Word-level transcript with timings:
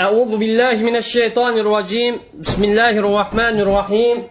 أعوذ 0.00 0.36
بالله 0.36 0.76
من 0.84 0.96
الشيطان 0.96 1.58
الرجيم. 1.58 2.20
بسم 2.44 2.64
الله 2.64 2.90
الرحمن 3.00 3.60
الرحيم. 3.60 4.28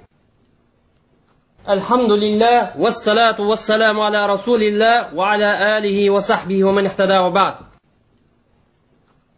الحمد 1.69 2.11
لله 2.11 2.77
والصلاة 2.77 3.41
والسلام 3.41 3.99
على 3.99 4.25
رسول 4.25 4.61
الله 4.63 5.15
وعلى 5.15 5.77
آله 5.77 6.09
وصحبه 6.09 6.63
ومن 6.63 6.85
اهتدى 6.85 7.17
وبعد. 7.17 7.55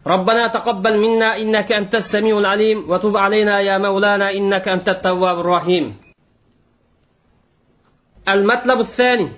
ربنا 0.08 0.48
تقبل 0.48 1.00
منا 1.00 1.38
إنك 1.38 1.71
أنت 1.71 1.95
السميع 1.95 2.38
العليم 2.38 2.91
وتب 2.91 3.18
علينا 3.18 3.59
يا 3.59 3.78
مولانا 3.78 4.32
إنك 4.32 4.68
أنت 4.68 4.89
التواب 4.89 5.39
الرحيم. 5.39 5.96
المطلب 8.30 8.80
الثاني 8.80 9.30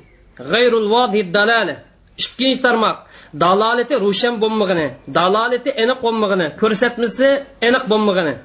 غير 0.42 0.78
الواضح 0.78 1.14
الدلالة. 1.14 1.90
Ikkinchi 2.20 2.60
tarmoq 2.60 2.98
dalolati 3.44 3.96
ro'shan 4.06 4.36
bo'lmag'ini 4.44 4.88
dalolati 5.18 5.70
aniq 5.84 6.00
bo'lmag'ini 6.06 6.48
ko'rsatmasi 6.62 7.28
aniq 7.68 7.84
bo'lmag'ini. 7.92 8.36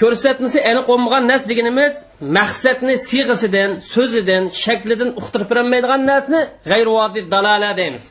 Ko'rsatmasi 0.00 0.58
aniq 0.70 0.84
bo'lmagan 0.90 1.22
nas 1.32 1.42
deganimiz 1.50 1.92
maqsadni 2.38 2.94
siyg'isidan 3.08 3.70
so'zidan 3.92 4.44
shaklidan 4.64 5.10
uqtirib 5.20 5.48
berolmaydigan 5.52 6.02
narsni 6.10 6.40
g'ayrivozi 6.70 7.20
dalola 7.34 7.70
deymiz. 7.80 8.04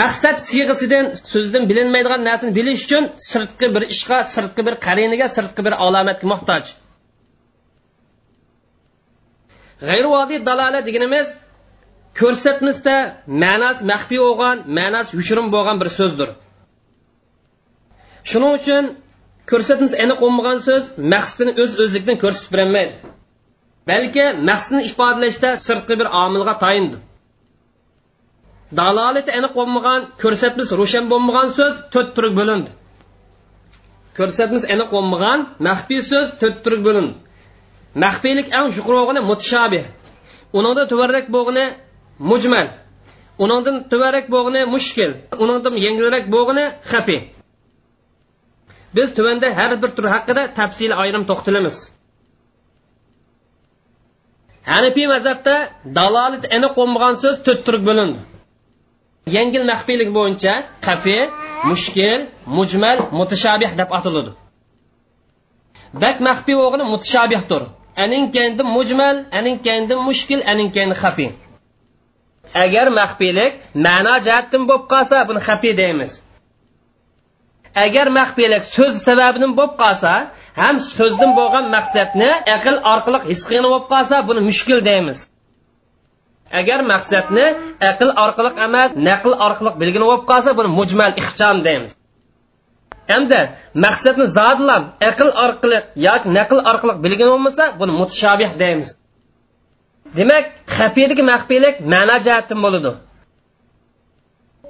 Maqsad 0.00 0.36
siyg'isidan 0.50 1.04
so'zidan 1.32 1.62
bilinmaydigan 1.70 2.22
narsani 2.28 2.52
bilish 2.58 2.82
uchun 2.86 3.04
sirtqi 3.30 3.66
bir 3.74 3.82
ishga 3.94 4.18
sirtqi 4.34 4.62
bir 4.66 4.74
qariniga 4.86 5.26
sirtqi 5.36 5.60
bir 5.66 5.74
alomatga 5.84 6.26
muhtoj. 6.32 6.64
G'ayrivozi 9.88 10.36
dalola 10.48 10.80
deganimiz 10.88 11.28
ko'rsatmasda 12.20 12.96
ma'nosi 13.42 13.82
maxfiy 13.92 14.20
bo'lgan 14.26 14.56
ma'nosi 14.78 15.10
yushirin 15.18 15.46
bo'lgan 15.54 15.76
bir 15.82 15.88
so'zdir. 15.98 16.28
Shuning 18.30 18.52
uchun 18.60 18.84
ko'rsatmasi 19.50 19.94
aniq 20.04 20.18
bo'lmagan 20.24 20.58
so'z 20.68 20.84
maqsadini 21.14 21.52
o'z 21.62 21.70
öz 21.72 21.80
o'zlikdan 21.84 22.16
ko'rsatib 22.24 22.50
berolmaydi 22.54 22.94
balki 23.90 24.24
maqsadni 24.50 24.82
ifodalashda 24.90 25.50
sirtqi 25.66 25.94
bir 26.00 26.08
omilga 26.24 26.54
tayindi 26.64 26.98
dalolati 28.80 29.30
aniq 29.38 29.52
bo'lmagan 29.58 30.00
ko'rsatmasi 30.22 30.72
ro'shan 30.80 31.04
bo'lmagan 31.12 31.48
so'z 31.58 31.74
to'rt 31.92 32.10
turga 32.16 32.34
bo'lindi 32.40 32.70
ko'rsatmasi 34.18 34.66
aniq 34.74 34.88
bo'lmagan 34.96 35.38
maxfiy 35.68 36.00
so'z 36.10 36.26
to'rt 36.40 36.58
turga 36.64 36.82
bo'lindi 36.88 37.14
maxfiylik 38.04 38.46
eng 38.58 38.68
yuqori 38.78 38.96
bo'lgani 39.00 39.20
mutashabih 39.30 39.84
uningda 40.58 40.82
tuvarrak 40.92 41.26
bo'lgani 41.36 41.64
mujmal. 42.18 42.68
Uningdan 43.38 43.76
tuvarak 43.90 44.26
bo'g'ini 44.34 44.62
mushkil. 44.74 45.10
Uningdan 45.42 45.74
yengilroq 45.84 46.24
bo'g'ini 46.34 46.64
xafi. 46.90 47.18
Biz 48.96 49.08
tuvanda 49.16 49.48
har 49.58 49.70
bir 49.82 49.90
tur 49.96 50.06
haqida 50.14 50.42
tafsil 50.58 50.92
ayrim 51.02 51.22
to'xtalamiz. 51.30 51.76
Hanifiy 54.72 55.06
mazhabda 55.14 55.54
dalolat 55.98 56.44
aniq 56.56 56.72
bo'lmagan 56.78 57.14
so'z 57.22 57.36
to'rt 57.46 57.60
turga 57.66 57.84
bo'lindi. 57.88 58.18
Yengil 59.36 59.64
maxfiylik 59.70 60.10
bo'yicha 60.18 60.54
qafi 60.86 61.18
mushkil 61.70 62.20
mujmal 62.56 62.98
mutashabih 63.18 63.70
deb 63.80 63.90
ataladi 63.98 64.32
bak 66.02 66.16
maxfiy 66.28 66.56
o'g'ini 66.66 66.84
mutashabihdir. 66.92 67.62
Aning 68.04 68.24
kendi 68.36 68.62
mujmal 68.76 69.16
aning 69.38 69.56
kendi 69.66 69.94
mushkil 70.08 70.40
aning 70.52 70.68
kendi 70.76 70.94
xafiy 71.02 71.30
agar 72.54 72.88
maxfiylik 73.00 73.52
ma'no 73.86 74.14
jihatdan 74.26 74.62
bo'lib 74.68 74.84
qolsa 74.92 75.16
buni 75.28 75.40
xafiy 75.48 75.74
deymiz. 75.82 76.12
Agar 77.84 78.06
maxfiylik 78.18 78.62
so'z 78.74 78.94
sababidan 79.08 79.52
bo'lib 79.58 79.74
qolsa 79.82 80.12
ham 80.60 80.76
so'zdan 80.96 81.30
bo'lgan 81.38 81.64
maqsadni 81.76 82.30
aql 82.56 82.76
orqali 82.92 83.18
his 83.30 83.40
qilgan 83.48 83.66
bo'lib 83.72 83.86
qolsa 83.92 84.16
buni 84.28 84.40
mushkil 84.48 84.80
deymiz. 84.90 85.18
Agar 86.60 86.80
maqsadni 86.92 87.46
aql 87.90 88.08
orqali 88.24 88.50
emas 88.66 88.90
naql 89.08 89.32
orqali 89.46 89.70
bilgin 89.80 90.02
bo'lib 90.08 90.24
qolsa 90.30 90.50
buni 90.58 90.70
mujmal 90.78 91.12
ixcham 91.22 91.56
deymiz. 91.66 91.90
Hamda 93.12 93.40
maqsadni 93.84 94.26
zodlam 94.38 94.82
aql 95.10 95.28
orqali 95.44 95.78
yoki 96.06 96.26
naql 96.38 96.58
orqali 96.70 96.94
bilgan 97.04 97.28
bo'lmasa 97.34 97.64
buni 97.80 97.92
mutashabih 98.00 98.50
deymiz. 98.62 98.90
Demak 100.16 100.44
xafiyadagi 100.78 101.22
maxfiylik 101.32 101.74
ma'no 101.92 102.16
jihatdan 102.26 102.58
bo'ladi. 102.64 102.90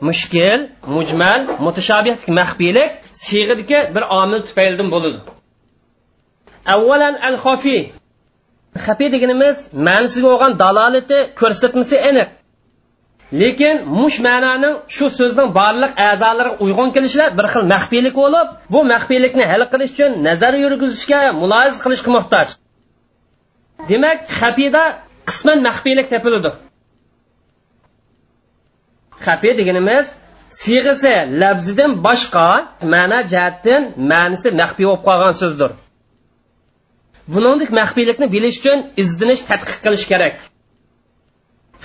Mushkil 0.09 0.61
mujmal 0.97 1.41
mutashabihlik 1.67 2.29
maxfiylik 2.41 2.91
siyg'idagi 3.25 3.79
bir 3.95 4.03
omil 4.21 4.41
tufaylidan 4.49 4.89
bo'ladi. 4.95 5.19
Avvalan 6.75 7.15
al 7.29 7.37
xofi 7.45 7.79
xafiy 8.87 9.09
deganimiz 9.15 9.57
ma'nisiga 9.89 10.27
bo'lgan 10.33 10.53
dalolati 10.63 11.19
ko'rsatmasi 11.41 11.97
aniq. 12.11 12.29
Lekin 13.41 13.77
mush 14.01 14.19
ma'noning 14.27 14.75
shu 14.97 15.07
so'zning 15.19 15.49
barliq 15.59 15.93
a'zolariga 16.09 16.57
uyg'un 16.65 16.89
kelishida 16.97 17.27
bir 17.39 17.47
xil 17.53 17.65
maxfiylik 17.75 18.15
bo'lib 18.23 18.47
bu 18.73 18.81
maxfiylikni 18.93 19.45
hal 19.51 19.63
qilish 19.73 19.93
uchun 19.95 20.11
nazar 20.27 20.53
yurgizishga 20.65 21.21
muloyiz 21.43 21.77
qilishga 21.85 22.11
muhtoj. 22.17 22.49
Demak 23.91 24.19
xafida 24.39 24.85
qisman 25.29 25.59
maxfiylik 25.69 26.07
topiladi 26.15 26.51
xafiy 29.27 29.53
deganimiz 29.61 30.07
siyg'isi 30.61 31.15
lafzidan 31.41 31.93
boshqa 32.07 32.49
ma'na 32.95 33.19
jihatdan 33.33 33.83
ma'nisi 34.13 34.49
maxfiy 34.61 34.87
bo'lib 34.89 35.03
qolgan 35.09 35.35
so'zdir. 35.43 35.71
Buningdek 37.33 37.71
maxfiylikni 37.81 38.27
bilish 38.35 38.59
uchun 38.61 38.79
izdinish 39.03 39.41
tadqiq 39.51 39.79
qilish 39.85 40.07
kerak. 40.13 40.35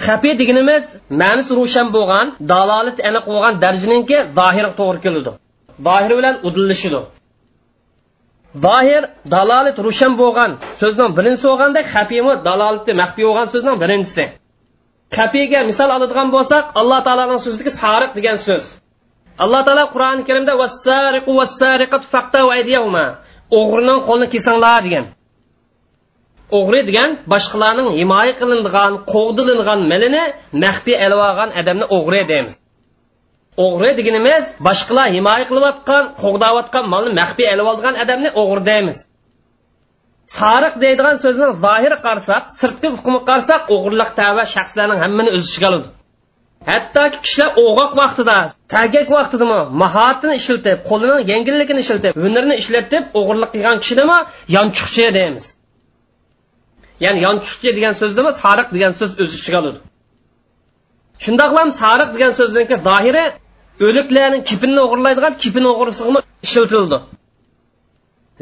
Xafiy 0.05 0.33
deganimiz 0.41 0.83
ma'nisi 1.21 1.51
ro'shan 1.59 1.87
bo'lgan 1.95 2.27
dalolat 2.51 2.97
aniq 3.09 3.25
bo'lgan 3.31 3.53
darjaninki 3.63 4.17
zohirga 4.37 4.73
to'g'ri 4.79 4.99
keladi. 5.05 5.31
Zohir 5.87 6.11
bilan 6.19 6.35
udillishidi 6.47 7.01
zohir 8.65 9.03
dalolat 9.33 9.77
rushan 9.85 10.13
bo'lgan 10.21 10.51
so'zning 10.81 11.09
birinchisi 11.17 11.45
bo'lganda 11.51 11.81
xafiymi 11.93 12.33
dalolati 12.47 12.91
maxfiy 13.01 13.25
bo'lgan 13.29 13.47
so'zning 13.53 13.75
birinchisi. 13.83 14.23
Xafiyga 15.17 15.59
misol 15.69 15.89
oladigan 15.97 16.29
bo'lsak 16.35 16.63
alloh 16.79 16.99
taoloning 17.07 17.39
so'zidagi 17.45 17.71
sariq 17.81 18.11
degan 18.17 18.37
so'z. 18.47 18.63
Alloh 19.43 19.61
taolo 19.67 19.85
qur'oni 19.93 20.21
karimda 20.27 20.53
o'g'rining 23.59 23.99
qo'lini 24.07 24.27
kesinglar 24.33 24.79
degan. 24.87 25.05
O'g'ri 26.57 26.81
degan 26.89 27.09
boshqalarning 27.33 27.89
himoya 27.99 28.33
qilingan 28.39 28.93
qo'g'dilingan 29.13 29.79
milini 29.91 30.23
maxfiy 30.63 30.95
olib 31.05 31.19
olgan 31.27 31.49
odamni 31.59 31.85
o'g'ri 31.97 32.21
deymiz. 32.31 32.53
O'g'ri 33.65 33.91
deganimiz 33.99 34.43
boshqalar 34.67 35.07
himoya 35.15 35.45
qilayotgan 35.49 36.03
qo'g'dayotgan 36.21 36.85
molni 36.93 37.11
maxfiy 37.21 37.47
olib 37.53 37.67
olgan 37.73 37.95
odamni 38.03 38.29
o'g'ri 38.41 38.61
deymiz. 38.69 38.97
Sariq 40.37 40.75
deydigan 40.83 41.15
so'zni 41.23 41.47
zohir 41.65 41.93
qarasak 42.05 42.43
sirtqi 42.59 42.87
hukmi 42.95 43.19
qarasak 43.29 43.61
o'g'irlik 43.75 44.11
tava 44.19 44.43
shaxslarning 44.55 44.99
hammani 45.03 45.29
o'z 45.37 45.43
ichiga 45.49 45.67
oladi 45.71 45.87
hattoki 46.71 47.17
kishilar 47.25 47.49
o'g'oq 47.63 47.91
vaqtida 48.01 48.37
sagak 48.75 49.07
vaqtidami 49.17 49.59
mahoratini 49.81 50.35
ishlatib 50.41 50.77
qo'lining 50.89 51.21
yengilligini 51.31 51.81
ishlatib 51.85 52.13
hunarni 52.23 52.55
ishlatib 52.63 53.03
o'g'irlik 53.19 53.49
qilgan 53.55 53.77
kishidami 53.83 54.17
yonchuqchi 54.55 55.05
deymiz. 55.17 55.45
Ya'ni 57.05 57.19
yonchuqchi 57.27 57.69
degan 57.77 57.93
so'zdami 58.01 58.31
sariq 58.43 58.67
degan 58.75 58.91
so'z 58.99 59.11
o'z 59.23 59.31
ichiga 59.39 59.57
oladi 59.63 59.79
shundoqlam 61.23 61.69
sariq 61.81 62.09
degan 62.15 62.31
so'zniki 62.39 62.75
zohiri 62.87 63.23
o'liklarning 63.81 64.43
kipini 64.49 64.79
o'g'irlaydigan 64.85 65.33
kipin 65.43 65.65
o'g'risiga 65.71 66.21
ishlatildi. 66.45 66.97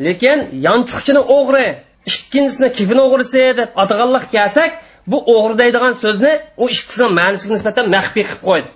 Lekin 0.06 0.40
yonchuqchini 0.68 1.22
o'g'ri 1.38 1.66
ikkinchisini 2.10 2.70
kipin 2.78 3.00
o'g'risi 3.06 3.42
deb 3.60 3.70
ataganliq 3.84 4.26
kelsak 4.36 4.72
bu 5.12 5.18
o'g'ri 5.36 5.56
deydigan 5.62 5.94
so'zni 6.04 6.34
u 6.58 6.66
ikkisini 6.76 7.10
ma'nisiga 7.20 7.54
nisbatan 7.58 7.86
maxfiy 7.96 8.24
qilib 8.30 8.44
qo'ydi. 8.50 8.70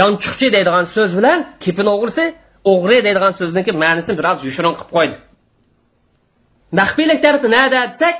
Yonchuqchi 0.00 0.46
deydigan 0.56 0.84
so'z 0.94 1.10
bilan 1.18 1.38
kipin 1.64 1.86
o'g'risi 1.94 2.24
o'g'ri 2.72 2.98
deydigan 3.06 3.32
so'zniki 3.40 3.72
ma'nisini 3.82 4.14
biroz 4.20 4.38
yushirin 4.46 4.74
qilib 4.78 4.90
qo'ydi. 4.96 5.16
Maxfiylik 6.78 7.18
tarafi 7.24 7.48
nada 7.56 7.80
desak 7.92 8.16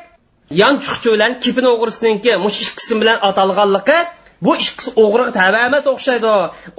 yonchuqchi 0.63 1.09
bilan 1.15 1.33
kipin 1.45 1.67
o'g'risiniki 1.73 2.33
mush 2.45 2.59
ikkisi 2.65 2.95
bilan 3.01 3.19
atalganligi 3.29 3.99
bu 4.45 4.53
ish 4.63 4.71
o'g'riga 5.03 5.33
tava 5.41 5.59
emas 5.69 5.85
o'xshaydi. 5.95 6.33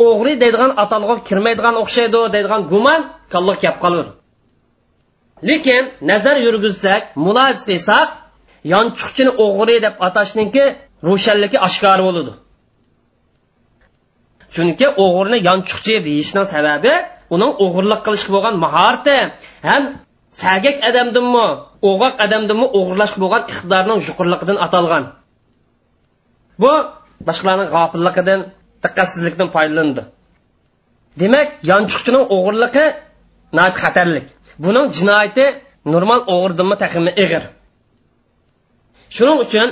O'g'ri 0.08 0.34
deydigan 0.44 0.72
atalg'a 0.84 1.16
kirmaydigan 1.28 1.76
o'xshaydi 1.84 2.20
deydigan 2.36 2.62
gumon 2.72 3.02
kalliq 3.34 3.58
kelib 3.64 3.80
qoladi 3.86 4.12
lekin 5.50 5.84
nazar 6.12 6.36
yurgizsak 6.46 7.02
muloz 7.26 7.58
qilsak 7.70 8.08
yonchuqchini 8.74 9.32
o'g'ri 9.46 9.76
deb 9.86 9.96
atashniki 10.08 10.66
ro'shanligi 11.10 11.58
oshkor 11.68 12.00
bo'ladi 12.08 12.34
chunki 14.54 14.88
o'g'rini 15.04 15.38
yonchuqchi 15.50 15.96
deyishning 16.08 16.48
sababi 16.54 16.94
uning 17.36 17.52
o'g'irlik 17.66 18.02
qilishga 18.06 18.32
bo'lgan 18.36 18.56
mahorati 18.66 19.18
ham 19.70 19.84
sagak 20.44 20.78
odamdinmi 20.90 21.46
o'g'oq 21.90 22.14
odamdinmi 22.26 22.68
o'g'irlashga 22.78 23.20
bo'lgan 23.24 23.44
iqtidorning 23.52 24.00
yuqurligidan 24.08 24.58
atalgan. 24.66 25.04
Bu 26.62 26.74
boshqalarning 27.28 27.70
g'ofilligidan 27.76 28.40
diqqatsizlikdan 28.84 29.50
foydalandi. 29.56 30.02
Demak 31.22 31.48
yonchiqchining 31.72 32.24
o'g'irligi 32.36 32.86
xatarlik. 33.84 34.28
Buning 34.64 34.88
jinoyati 34.98 35.46
normal 35.94 36.20
o'g'irdanmi 36.34 36.76
taxmi 36.84 37.12
ig'ir. 37.24 37.44
Shuning 39.16 39.38
uchun 39.46 39.68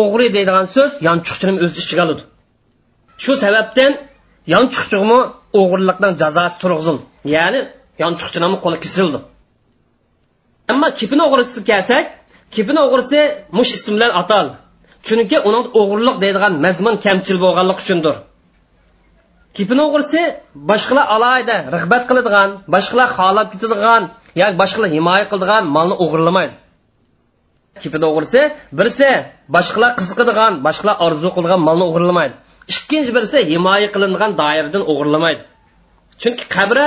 o'g'ri 0.00 0.26
deydigan 0.36 0.66
so'z 0.76 0.92
yonchiqchini 1.08 1.52
o'z 1.64 1.74
ichiga 1.82 2.02
oladi 2.06 2.24
shu 3.22 3.32
sababdan 3.42 3.92
yonchuqchimi 4.54 5.18
o'g'irlikdan 5.60 6.12
jazosi 6.22 6.56
turg'izildi. 6.62 7.02
Ya'ni 7.36 7.60
yonchuqchini 8.02 8.56
qo'li 8.64 8.78
kesildi. 8.84 9.18
Ammo 10.72 10.88
kipin 11.00 11.20
o'g'risi 11.26 11.58
kelsak 11.70 12.06
kipin 12.54 12.76
o'g'risi 12.84 13.20
mush 13.56 13.72
ism 13.76 13.92
bilan 13.96 14.12
ataldi. 14.22 14.54
Chunki 15.06 15.38
uning 15.48 15.66
o'g'irlik 15.80 16.16
deydigan 16.24 16.52
mazmun 16.64 16.94
kamchil 17.04 17.36
bo'lganligi 17.44 17.80
uchundir. 17.84 18.16
Kipini 19.56 19.82
o'g'risi 19.88 20.22
boshqalar 20.70 21.06
alayda 21.16 21.56
rag'bat 21.74 22.02
qiladigan 22.08 22.48
boshqalar 22.74 23.08
xohlab 23.18 23.46
ketadigan 23.52 24.02
yoki 24.40 24.54
boshqalar 24.62 24.88
himoya 24.96 25.24
qiladigan 25.30 25.62
molni 25.76 25.94
o'g'irlamaydi. 26.04 26.54
Kipini 27.82 28.06
o'g'risi 28.10 28.40
birisi 28.78 29.10
boshqalar 29.56 29.90
qiziqadigan 29.98 30.52
boshqalar 30.66 30.96
orzu 31.06 31.28
qilgan 31.36 31.60
molni 31.68 31.84
o'g'irlamaydi. 31.90 32.34
Ikkinchi 32.72 33.10
birisi 33.16 33.38
himoya 33.52 33.88
qilingan 33.94 34.30
doiradan 34.40 34.82
o'g'irlamaydi. 34.92 35.42
Chunki 36.22 36.44
qabra 36.56 36.86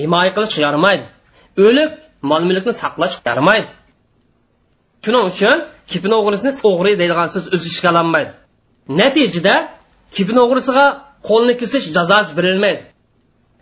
himoya 0.00 0.30
qilish 0.36 0.56
yaramaydi 0.66 1.04
o'lik 1.66 1.90
mol 2.30 2.42
mulkni 2.48 2.72
saqlash 2.82 3.14
yaramaydi 3.28 3.68
shuning 5.04 5.24
uchun 5.30 5.56
kipin 5.92 6.12
o'g'risini 6.18 6.52
o'g'ri 6.70 6.92
deydigan 7.00 7.28
so'z 7.34 7.44
o'z 7.54 7.62
ichiga 7.70 7.88
ololmaydi 7.94 8.32
natijada 9.00 9.54
kipin 10.16 10.36
o'g'risiga 10.44 10.86
qo'lni 11.28 11.54
kesish 11.60 11.84
jazosi 11.96 12.32
berilmaydi 12.38 12.82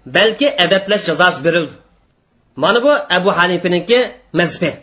balki 0.07 0.57
adablash 0.65 1.05
jazosi 1.07 1.45
berildi. 1.45 1.73
Mana 2.57 2.83
bu 2.83 2.91
abu 2.91 3.31
hanifiniki 3.31 3.99
mazbi. 4.33 4.77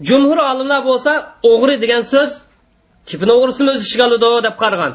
Jumhur 0.00 0.38
olimlar 0.38 0.80
bo'lsa 0.84 1.12
o'g'ri 1.42 1.74
degan 1.82 2.02
so'z 2.12 2.30
kipin 3.06 3.28
o'g'risini 3.28 3.70
o'z 3.70 3.80
ichiga 3.86 4.04
oladi 4.08 4.44
deb 4.46 4.56
qaragan. 4.62 4.92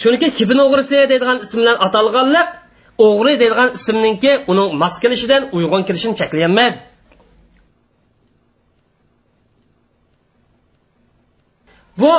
Chunki 0.00 0.28
kipin 0.38 0.58
o'g'risi 0.64 0.96
deydigan 1.10 1.38
ism 1.44 1.58
bilan 1.60 1.76
atalganlik 1.86 2.48
o'g'ri 3.06 3.32
deydigan 3.40 3.70
ismninki 3.78 4.32
uning 4.50 4.68
mos 4.82 4.94
kelishidan 5.02 5.42
uyg'un 5.56 5.82
kelishini 5.88 6.14
cheklayolmaydi. 6.20 6.78
Bu 12.00 12.12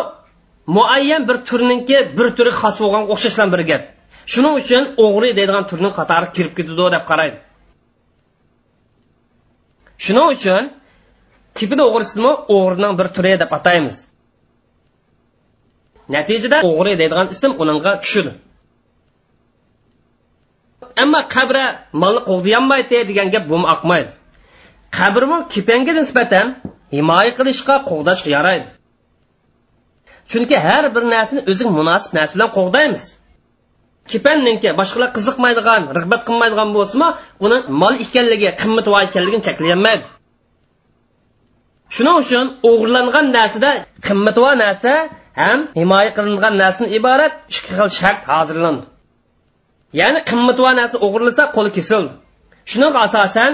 muayyan 0.76 1.28
bir 1.28 1.38
turninki 1.50 1.98
bir 2.18 2.28
turi 2.38 2.52
xos 2.62 2.76
bo'lgan 2.84 3.04
o'xshash 3.14 3.38
bir 3.54 3.62
gap. 3.70 3.84
Shuning 4.32 4.54
uchun 4.62 4.84
o'g'ri 5.06 5.30
deydigan 5.38 5.64
turning 5.70 5.94
qatori 6.00 6.28
kirib 6.36 6.54
ketadi 6.58 6.86
deb 6.96 7.04
qaraydi. 7.12 7.38
Shuning 10.06 10.28
uchun 10.36 10.64
tipini 11.58 11.84
o'g'risini 11.90 12.32
o'g'rining 12.56 12.94
bir 13.00 13.08
turi 13.16 13.34
deb 13.44 13.52
ataymiz. 13.58 13.98
Natijada 16.16 16.58
o'g'ri 16.70 16.94
deydigan 17.02 17.28
ism 17.36 17.52
uningga 17.62 17.92
tushadi 18.04 18.32
ammo 21.04 21.22
qabra 21.36 21.66
molni 22.02 22.22
qo'g'diyolmaydi 22.30 22.98
degan 23.10 23.28
gap 23.34 23.44
bu 23.52 23.56
oqmaydi 23.76 24.10
qabrmi 24.98 25.38
kipanga 25.54 25.94
nisbatan 26.00 26.48
himoya 26.96 27.32
qilishga 27.38 27.76
qo'g'dashga 27.90 28.30
yaraydi. 28.38 28.68
Chunki 30.32 30.58
har 30.68 30.84
bir 30.96 31.04
narsani 31.14 31.42
o'ziga 31.52 31.72
munosib 31.80 32.12
narsa 32.18 32.34
bilan 32.36 32.50
qo'g'daymiz. 32.58 33.04
Kepanninki 34.12 34.70
boshqalar 34.80 35.10
qiziqmaydigan 35.18 35.82
rag'bat 35.98 36.22
qilmaydigan 36.28 36.70
bo'lsimi 36.78 37.08
uni 37.46 37.58
mol 37.82 37.96
ekanligi 38.06 38.50
qimmatvo 38.62 38.98
ekanligini 39.08 39.44
cheklayolmaydi 39.48 40.06
shuning 41.96 42.16
uchun 42.24 42.46
o'g'irlangan 42.70 43.26
narsada 43.38 43.72
qimmatvo 44.08 44.50
narsa 44.64 44.92
ham 45.42 45.60
himoya 45.80 46.12
qilingan 46.18 46.54
narsadan 46.62 46.90
iborat 47.00 47.34
ikki 47.54 47.72
xil 47.78 47.90
shart 48.00 48.22
hozirlandi. 48.32 48.84
Ya'ni 50.00 50.20
qimmatvo 50.30 50.70
narsa 50.80 50.96
o'g'irlasa 51.06 51.44
qo'li 51.56 51.72
kesildi 51.78 52.12
shuning 52.72 52.94
asosan 53.06 53.52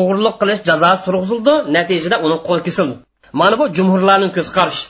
o'g'irlik 0.00 0.34
qilish 0.40 0.60
jazosi 0.68 1.00
turg'izildi 1.06 1.54
natijada 1.76 2.16
uni 2.26 2.36
qo'li 2.48 2.62
kesildi. 2.68 2.94
Mana 3.40 3.54
bu 3.60 3.64
jumhurlarning 3.76 4.32
ko'z 4.36 4.48
qarashi 4.56 4.84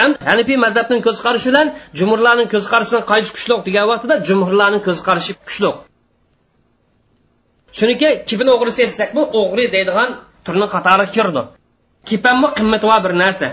ham 0.00 0.10
hanifiy 0.30 0.58
mazhabning 0.64 1.02
ko'z 1.06 1.18
qarashi 1.26 1.48
bilan 1.50 1.66
jumhurlarning 1.98 2.48
ko'z 2.54 2.64
qarashidan 2.72 3.04
qaysi 3.12 3.30
kuchliq 3.36 3.60
degan 3.68 3.86
vaqtida 3.92 4.14
jumhurlarning 4.28 4.82
ko'z 4.88 4.98
qarashi 5.08 5.32
kuchliq 5.48 5.76
chunki 7.78 8.08
kipin 8.28 8.48
o'g'risi 8.54 8.82
desak 8.90 9.08
bu 9.16 9.22
o'g'ri 9.40 9.64
deydigan 9.74 10.10
turni 10.44 10.66
qatori 10.74 11.06
kirdi. 11.16 11.42
Kipanmi 12.08 12.48
qimmatvo 12.58 12.96
bir 13.04 13.12
narsa. 13.22 13.48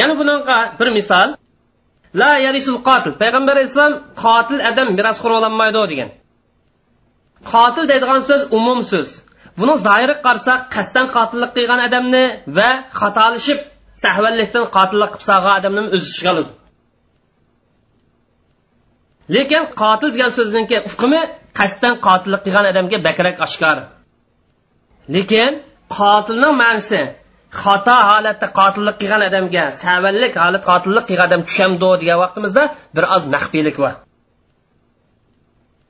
Yana 0.00 0.14
bunaqa 0.20 0.56
bir 0.80 0.88
misol. 0.98 1.28
La 2.20 2.30
yarisul 2.46 2.78
qotil. 2.88 3.12
Payg'ambar 3.22 3.54
alayhissalom 3.56 3.94
qotil 4.24 4.58
odam 4.70 4.88
merosxo'r 4.98 5.32
bo'lolmaydi 5.36 5.82
degan. 5.92 6.10
Qotil 7.52 7.84
deydigan 7.90 8.20
so'z 8.28 8.42
umum 8.58 8.80
so'z 8.92 9.08
buni 9.60 9.74
zoiri 9.86 10.14
qarasak 10.26 10.60
qasddan 10.74 11.06
qotillik 11.16 11.50
qilgan 11.56 11.80
odamni 11.88 12.24
va 12.56 12.70
xatolashib 13.00 13.58
sahvallikdan 14.02 14.64
qotillik 14.76 15.10
qilib 15.14 15.26
solgan 15.30 15.54
odamni 15.60 15.82
o'z 15.96 16.04
ichiga 16.12 16.30
oladi 16.34 16.52
lekin 19.36 19.62
qotil 19.82 20.10
degan 20.14 20.32
so'zniki 20.38 20.76
hukmi 20.90 21.20
qasddan 21.58 21.94
qotillik 22.06 22.42
qilgan 22.46 22.66
odamga 22.72 22.98
bakrak 23.06 23.36
oshkor. 23.46 23.78
Lekin 25.14 25.52
qotilning 25.98 26.54
ma'nosi 26.62 27.02
xato 27.62 27.96
holatda 28.10 28.46
qotillik 28.58 28.96
qilgan 29.00 29.22
odamga 29.28 29.64
savallik 29.82 30.34
holat 30.42 30.62
qotillik 30.70 31.04
qilgan 31.10 31.26
odam 31.30 31.42
tushamdi 31.48 31.88
degan 32.02 32.18
vaqtimizda 32.24 32.62
bir 32.96 33.04
oz 33.16 33.24
maxfiylik 33.34 33.76
bor. 33.82 33.94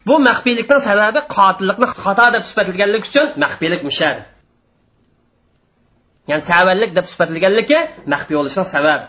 Bu 0.08 0.14
maxfiylikning 0.28 0.80
sababi 0.88 1.20
qotillikni 1.36 1.86
xato 2.02 2.26
deb 2.34 2.42
sifatlaganlik 2.48 3.02
uchun 3.08 3.26
maxfiylik 3.42 3.82
mushadi 3.88 4.20
ya'ni 6.30 6.42
savallik 6.50 6.90
deb 6.98 7.06
sifatlaganligi 7.10 7.78
maxfiy 8.12 8.36
bo'lishning 8.40 8.68
sabab. 8.74 9.00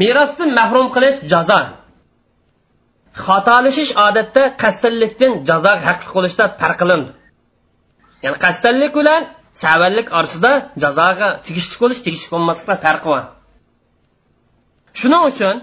Merosdan 0.00 0.50
mahrum 0.58 0.86
qilish 0.94 1.16
jazo. 1.32 1.60
Xatolashish 3.24 3.92
odatda 4.06 4.42
qasdillikdan 4.62 5.32
jazo 5.48 5.72
haqli 5.86 6.10
bo'lishda 6.16 6.44
farq 6.60 6.80
ya'ni 8.24 8.38
qasdillik 8.44 8.92
bilan 9.00 9.22
savallik 9.62 10.08
orasida 10.18 10.52
jazoga 10.82 11.28
tegishli 11.46 11.76
bo'lish 11.82 12.00
tegishli 12.06 12.28
bo'lmaslikda 12.34 12.74
farqi 12.84 13.08
bor. 13.12 13.24
Shuning 15.00 15.22
uchun 15.30 15.54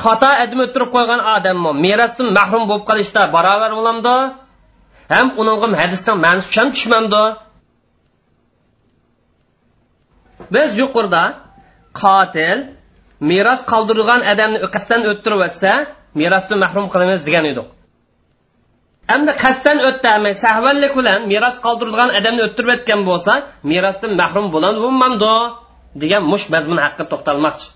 xato 0.00 0.30
adm 0.44 0.58
o'tirib 0.64 0.90
qo'ygan 0.96 1.20
odammi 1.36 1.70
merosdan 1.84 2.28
mahrum 2.38 2.64
bo'lib 2.70 2.84
qolishda 2.90 3.20
barobar 3.36 3.70
bo'lamdi? 3.78 4.16
Ham 5.14 5.26
unga 5.40 5.66
hadisdan 5.82 6.16
ma'nosi 6.24 6.50
ham 6.58 6.68
tushmamdi? 6.76 7.22
Biz 10.54 10.70
yuqorida 10.82 11.24
qotil 12.02 12.58
meros 13.30 13.60
qoldirgan 13.72 14.20
odamni 14.32 14.58
qasddan 14.74 15.00
o'ttirib 15.10 15.40
yotsa 15.44 15.72
merosdan 16.20 16.58
mahrum 16.64 16.86
qilamiz 16.92 17.20
degan 17.28 17.44
edik. 17.52 17.68
Endi 19.14 19.32
qasddan 19.44 19.78
o'tdami 19.88 20.30
sahvallik 20.44 20.92
bilan 20.98 21.20
meros 21.32 21.56
qoldirilgan 21.64 22.10
odamni 22.18 22.42
o'ttirib 22.46 22.70
o'tgan 22.76 23.00
bo'lsa 23.08 23.32
merosdan 23.70 24.12
mahrum 24.20 24.46
bo'ladi 24.54 24.78
degan 26.02 26.22
mush 26.32 26.44
mazmun 26.54 26.78
haqida 26.84 27.04
to'xtalmoqchi. 27.12 27.66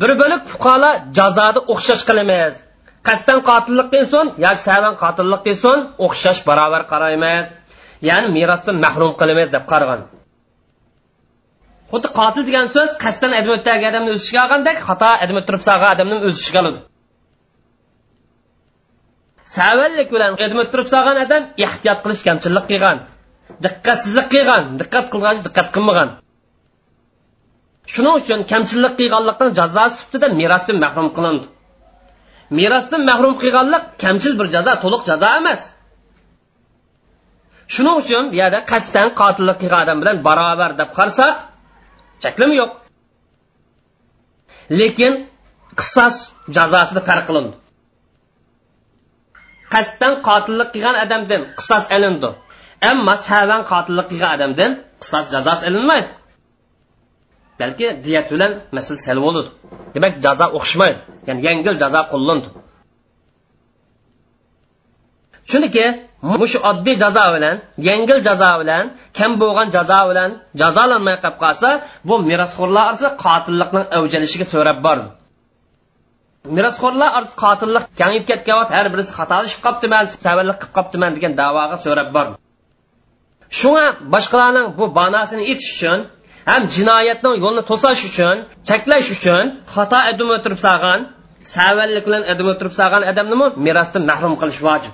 Bir 0.00 0.10
bo'lik 0.20 0.42
fuqaro 0.52 0.90
jazoni 1.18 1.60
o'xshash 1.72 2.04
qilamiz. 2.08 2.52
Qasddan 3.08 3.38
qotillik 3.50 3.88
qilsin 3.94 4.26
yoki 4.44 4.62
savan 4.68 4.94
qotillik 5.02 5.40
qilsin 5.46 5.78
o'xshash 6.06 6.40
barobar 6.48 6.82
qaraymiz. 6.92 7.44
Ya'ni 8.08 8.28
merosdan 8.36 8.76
mahrum 8.84 9.12
qilamiz 9.20 9.48
deb 9.56 9.64
qaragan 9.72 10.00
xuddi 11.92 12.08
qotil 12.18 12.42
degan 12.48 12.66
so'z 12.74 12.90
qasddan 13.04 13.32
adam 13.40 13.52
odamni 13.58 14.10
o'z 14.14 14.20
ishiga 14.24 14.40
olgandek 14.44 14.76
xato 14.88 15.10
adam 15.24 15.36
o'ttirib 15.40 15.62
solgan 15.68 15.90
odamni 15.94 16.16
o'z 16.26 16.36
ishiga 16.42 16.60
oladi. 16.62 16.80
Savallik 19.56 20.08
bilan 20.14 20.32
adam 20.46 20.60
turib 20.72 20.88
solgan 20.94 21.16
odam 21.24 21.42
ehtiyot 21.66 21.98
qilish 22.04 22.22
kamchilik 22.28 22.64
qilgan 22.70 22.98
diqqatsizlik 23.64 24.26
qilgan 24.34 24.62
diqqat 24.80 25.06
qilgan 25.12 25.36
diqqat 25.46 25.68
qilmagan. 25.74 26.08
Shuning 27.92 28.14
uchun 28.20 28.40
kamchilik 28.52 28.94
qilganlikning 29.00 29.50
jazosi 29.60 29.94
sifatida 30.00 30.28
merosdan 30.40 30.76
mahrum 30.84 31.08
qilindi. 31.16 31.46
Merosdan 32.58 33.02
mahrum 33.10 33.34
qilganlik 33.42 33.84
kamchil 34.04 34.32
bir 34.40 34.46
jazo 34.54 34.72
to'liq 34.84 35.02
jazo 35.10 35.28
emas. 35.40 35.60
Shuning 37.72 37.96
uchun 38.02 38.24
bu 38.32 38.36
yerda 38.42 38.58
qasddan 38.72 39.08
qotillik 39.20 39.56
qilgan 39.62 39.80
odam 39.84 39.98
bilan 40.02 40.16
barobar 40.26 40.70
deb 40.80 40.90
qarasak 40.98 41.32
cheklimi 42.22 42.54
yo'q 42.60 42.72
lekin 44.80 45.12
qisos 45.80 46.16
jazosida 46.56 47.00
farq 47.08 47.24
qilindi 47.28 47.54
qasddan 49.74 50.12
qotillik 50.28 50.68
qilgan 50.74 50.96
odamdan 51.04 51.42
qisos 51.58 51.84
ilindi 51.96 52.30
ammo 52.90 53.14
savan 53.28 53.62
qotillik 53.72 54.06
qilgan 54.10 54.30
odamdan 54.36 54.70
qisos 55.02 55.26
jazosi 55.34 55.62
ilinmaydi 55.70 56.10
balki 57.60 57.86
diyat 58.04 58.26
bilan 58.32 58.52
masala 58.76 58.98
sal 59.06 59.18
bo'ladi 59.26 59.50
demak 59.94 60.12
jazo 60.24 60.46
o'xshamaydi 60.58 61.00
ya'ni 61.26 61.40
yengil 61.46 61.74
jazo 61.82 62.00
qo'llandi 62.12 62.48
chunki 65.50 65.84
mushu 66.30 66.58
oddiy 66.70 66.96
jazo 67.02 67.24
bilan 67.34 67.56
yengil 67.88 68.18
jazo 68.28 68.50
bilan 68.60 68.84
kam 69.18 69.30
bo'lgan 69.42 69.68
jazo 69.76 70.00
bilan 70.10 70.30
jazolanmay 70.60 71.16
qolib 71.22 71.38
qolsa 71.44 71.68
bu 72.08 72.14
merosxo'rlar 72.30 72.84
orasida 72.90 73.10
qotillikning 73.24 73.86
avjalishiga 73.98 74.46
so'rab 74.54 74.78
bordi 74.86 75.08
merosxo'rlar 76.56 77.10
orasida 77.18 77.36
qotillik 77.44 77.84
kengayib 78.00 78.24
ketgan 78.30 78.56
har 78.76 78.86
birisi 78.92 79.12
xatolashib 79.18 79.60
qolibdiman 79.64 80.04
savallik 80.26 80.56
qilib 80.60 80.72
qolibdiman 80.76 81.10
degan 81.16 81.32
davoga 81.42 81.76
so'rab 81.84 82.08
bordi 82.16 82.34
shunga 83.58 83.86
boshqalarning 84.14 84.66
bu 84.78 84.84
banosini 84.98 85.42
etish 85.52 85.70
uchun 85.76 85.98
ham 86.50 86.62
jinoyatning 86.76 87.34
yo'lini 87.44 87.62
to'sash 87.70 88.02
uchun 88.10 88.36
cheklash 88.68 89.08
uchun 89.16 89.44
xato 89.74 89.98
adim 90.10 90.28
o'tirib 90.36 90.60
salgan 90.66 91.00
savallik 91.56 92.04
bilan 92.08 92.22
adim 92.32 92.46
o'tirib 92.52 92.74
salgan 92.80 93.02
odamni 93.10 93.46
merosdan 93.66 94.02
mahrum 94.10 94.34
qilish 94.40 94.60
vojib. 94.68 94.92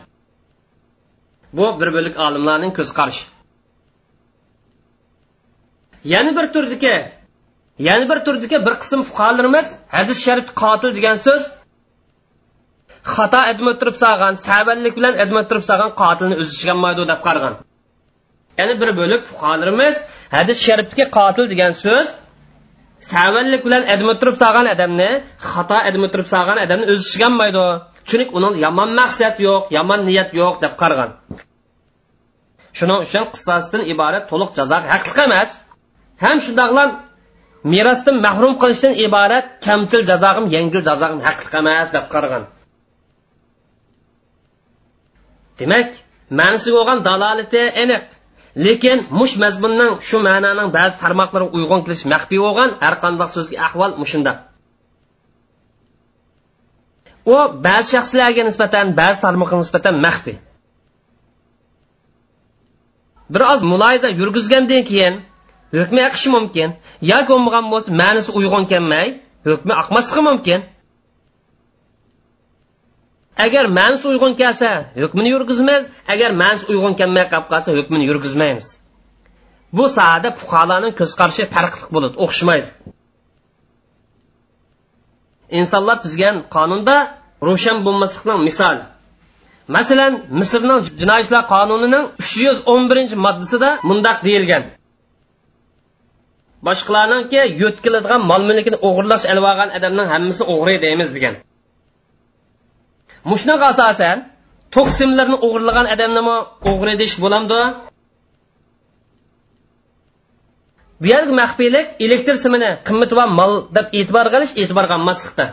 Bu 1.53 1.81
bir 1.81 1.89
birlik 1.95 2.17
olimlarning 2.27 2.73
ko'z 2.79 2.91
qarashi 2.99 3.25
yana 6.05 6.37
bir 6.39 6.47
turdiki 6.53 6.95
yana 7.79 8.09
bir 8.11 8.19
turdiki 8.27 8.67
bir 8.67 8.75
qism 8.83 9.01
fuqarolarimiz 9.09 9.67
hadis 9.97 10.19
sharif 10.27 10.49
qotil 10.63 10.91
degan 10.99 11.17
so'z 11.27 11.43
xato 13.15 13.41
adim 13.51 13.67
o'tirib 13.73 13.97
salgan 14.03 14.35
savallik 14.49 14.95
bilan 14.99 15.15
adim 15.23 15.37
o'tirib 15.43 15.65
salgan 15.71 15.91
qotilni 16.03 16.35
o'zi 16.43 16.53
chiqolmaydi 16.61 17.03
deb 17.13 17.21
qaragan 17.27 17.55
yana 18.61 18.75
bir 18.81 18.91
bo'lib 19.01 19.23
fuqarolarimiz 19.31 19.97
hadis 20.37 20.59
sharifdagi 20.67 21.05
qotil 21.19 21.45
degan 21.53 21.73
so'z 21.85 22.09
savallik 23.13 23.63
bilan 23.67 23.83
admi 23.95 24.15
turib 24.21 24.37
solgan 24.43 24.67
odamni 24.75 25.11
xato 25.51 25.79
admi 25.89 26.07
turib 26.13 26.29
solgan 26.35 26.59
odamni 26.65 26.85
o'zi 26.93 27.05
ishganmaydi 27.11 27.65
chunki 28.11 28.33
uning 28.39 28.55
yomon 28.65 28.91
maqsad 29.01 29.37
yo'q 29.47 29.65
yomon 29.77 30.01
niyat 30.09 30.31
yo'q 30.41 30.55
deb 30.65 30.75
qaragan 30.81 31.11
shuning 32.79 32.99
uchun 33.07 33.25
qissasidan 33.35 33.83
iborat 33.93 34.25
to'liq 34.31 34.51
jazo 34.59 34.77
haqliq 34.93 35.19
emas. 35.27 35.51
Ham 36.25 36.37
shundoqlam 36.45 36.91
merosdan 37.73 38.17
mahrum 38.27 38.55
qilishdan 38.63 38.93
iborat 39.07 39.47
kamtil 39.67 40.03
jazog'im 40.11 40.47
yengil 40.55 40.83
jazog'im 40.89 41.21
haqliq 41.29 41.53
emas 41.63 41.89
deb 41.97 42.05
qaragan 42.13 42.45
demak 45.59 45.89
ma'nisiga 46.39 46.75
bo'lgan 46.79 46.99
dalolati 47.09 47.63
aniq. 47.83 48.05
Lekin 48.67 48.99
mush 49.19 49.35
mazmunning 49.43 49.93
shu 50.09 50.17
ma'noning 50.29 50.69
ba'zi 50.79 50.95
tarmoqlariga 51.03 51.49
uyg'un 51.59 51.81
kelish 51.87 52.05
maxfiy 52.13 52.41
bo'lgan 52.47 52.71
har 52.85 52.95
qanday 53.05 53.29
so'zga 53.35 53.57
ahvol 53.67 53.93
mushundaq 54.03 54.37
u 57.33 57.37
ba'zi 57.67 57.89
shaxslarga 57.95 58.43
nisbatan 58.49 58.87
ba'zi 59.01 59.19
tarmoqqa 59.25 59.57
nisbatan 59.63 59.95
maxfiy 60.07 60.37
biroz 63.35 63.61
muloyiza 63.73 64.09
yurgizgandan 64.21 64.83
keyin 64.91 65.15
hukmi 65.79 66.01
aqishi 66.09 66.29
mumkin 66.37 66.69
yoki 67.13 67.29
bo'lmagan 67.33 67.65
bo'lsa 67.73 67.91
ma'nisi 68.03 68.31
uyg'un 68.39 68.65
kelmay 68.73 69.09
hukmi 69.45 69.73
aqmasligi 69.83 70.23
mumkin. 70.29 70.61
Agar 73.45 73.65
ma'nisi 73.79 74.07
uyg'un 74.13 74.35
kelsa 74.41 74.69
hukmini 75.03 75.29
yurgizmaymiz 75.35 75.85
agar 76.13 76.31
ma'nisi 76.43 76.65
uyg'un 76.73 76.95
kelmay 77.01 77.25
qolib 77.33 77.49
qolsa 77.53 77.69
hukmini 77.79 78.05
yurgizmaymiz. 78.11 78.67
Bu 79.77 79.85
sohada 79.97 80.29
fuqarolarning 80.41 80.95
ko'z 81.01 81.13
qarashi 81.21 81.45
farqli 81.55 81.85
bo'ladi 81.95 82.17
o'xshamaydi. 82.25 82.69
Insonlar 85.61 85.97
tuzgan 86.05 86.37
qonunda 86.57 86.97
ro'shan 87.47 87.77
bo'lmaslikning 87.87 88.41
misoli 88.49 88.83
masalan 89.77 90.13
misrning 90.41 90.81
jinoiy 91.01 91.23
ishlar 91.25 91.43
qonunining 91.55 92.05
uch 92.23 92.33
yuz 92.45 92.59
o'n 92.73 92.83
birinchi 92.91 93.17
moddasida 93.27 93.71
mundoq 93.89 94.19
deyilgan. 94.27 94.63
Boshqalarninki 96.67 97.41
yo'tkiladigan 97.63 98.21
mol 98.31 98.43
mulkini 98.49 98.79
o'g'irlash 98.89 99.25
ilib 99.33 99.45
olgan 99.51 99.71
odamning 99.79 100.09
hammasini 100.13 100.47
o'g'ri 100.55 100.75
deymiz 100.85 101.09
degan. 101.17 101.35
Mushnaqa 103.31 103.67
asosan 103.73 104.17
to'qsimlarni 104.75 105.37
o'g'irlagan 105.47 105.87
odamnimi 105.95 106.37
o'g'ri 106.71 106.95
deyish 107.01 107.17
bo'lamdi. 107.25 107.61
Bu 111.01 111.07
yergi 111.15 111.35
maxfiylik 111.43 111.87
elektr 112.05 112.35
simini 112.45 112.71
qimmatbaho 112.89 113.27
mol 113.41 113.53
deb 113.77 113.87
e'tibor 113.99 114.27
qilish 114.35 114.53
e'tiborga 114.63 114.97
qilmaslikda 114.97 115.47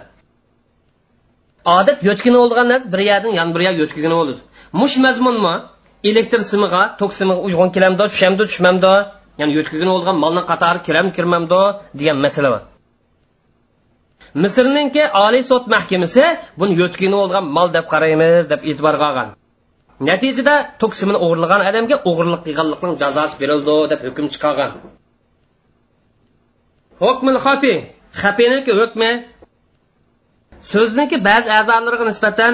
odat 1.78 2.00
yo'tkini 2.08 2.38
bo'lgan 2.42 2.68
narsa 2.72 2.88
bir 2.94 3.02
yerdan 3.10 3.34
yan 3.40 3.50
bir 3.56 3.62
yer 3.68 3.74
yo'tkigini 3.82 4.16
bo'ladi 4.20 4.42
mush 4.82 4.96
mazmunmi? 5.06 5.56
Elektr 6.10 6.42
simiga 6.52 6.82
tok 7.00 7.12
simiga 7.20 7.42
uyg'un 7.48 7.70
kelamdi 7.76 8.04
tushamdi 8.12 8.44
tushmamdi 8.50 8.94
ya'ni 9.40 9.54
yo'tkigini 9.58 9.92
bo'lgan 9.96 10.16
molni 10.24 10.42
qatori 10.52 10.80
kiramdi 10.88 11.12
kirmamdi 11.18 11.62
degan 12.00 12.18
masala 12.26 12.50
bor. 12.54 12.62
Misrninki 14.44 15.04
oliy 15.26 15.44
sud 15.50 15.64
mahkamasi 15.76 16.26
buni 16.60 16.74
yo'tkini 16.82 17.16
bo'lgan 17.22 17.44
mol 17.58 17.68
deb 17.78 17.86
qaraymiz 17.94 18.44
deb 18.52 18.62
e'tiborga 18.70 19.06
olgan 19.10 19.30
natijada 20.10 20.56
tok 20.82 20.94
simini 21.00 21.20
o'g'irlagan 21.26 21.62
odamga 21.70 21.98
o'g'irlik 22.10 22.42
qilganlikning 22.48 22.96
jazosi 23.04 23.36
berildi 23.42 23.76
deb 23.92 24.00
hukm 24.08 24.26
chiqargan. 24.34 24.72
Hukmil 27.04 27.38
xafi 27.46 27.76
xafiniki 28.22 28.72
hukmi 28.80 29.10
so'zniki 30.72 31.18
ba'zi 31.30 31.50
a'zolariga 31.60 32.06
nisbatan 32.12 32.54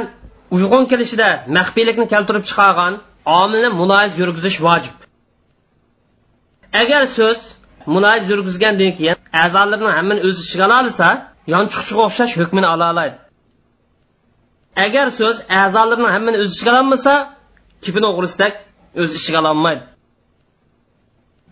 uyg'un 0.55 0.83
kelishida 0.91 1.29
maxfiylikni 1.57 2.05
keltirib 2.13 2.43
chiqargan 2.49 2.93
omilni 3.39 3.69
muloyiz 3.81 4.13
yurgizish 4.21 4.57
vojib. 4.67 4.95
Agar 6.81 7.03
so'z 7.17 7.39
muloyiz 7.93 8.25
yurgizgandan 8.31 8.91
keyin 8.97 9.17
a'zolarni 9.43 9.91
hammani 9.97 10.21
o'z 10.27 10.37
ichiga 10.45 10.67
olsa 10.79 11.07
yonchiqchiga 11.53 12.01
o'xshash 12.07 12.33
hukmini 12.41 12.67
ola 12.73 12.85
oladi. 12.93 13.15
Agar 14.85 15.07
so'z 15.19 15.37
a'zolarni 15.63 16.09
hammani 16.15 16.37
o'z 16.43 16.49
ichiga 16.55 16.73
olmasa 16.81 17.13
kipini 17.83 18.07
o'g'risidek 18.11 18.53
o'z 19.01 19.11
ichiga 19.19 19.39
ololmaydi 19.43 19.83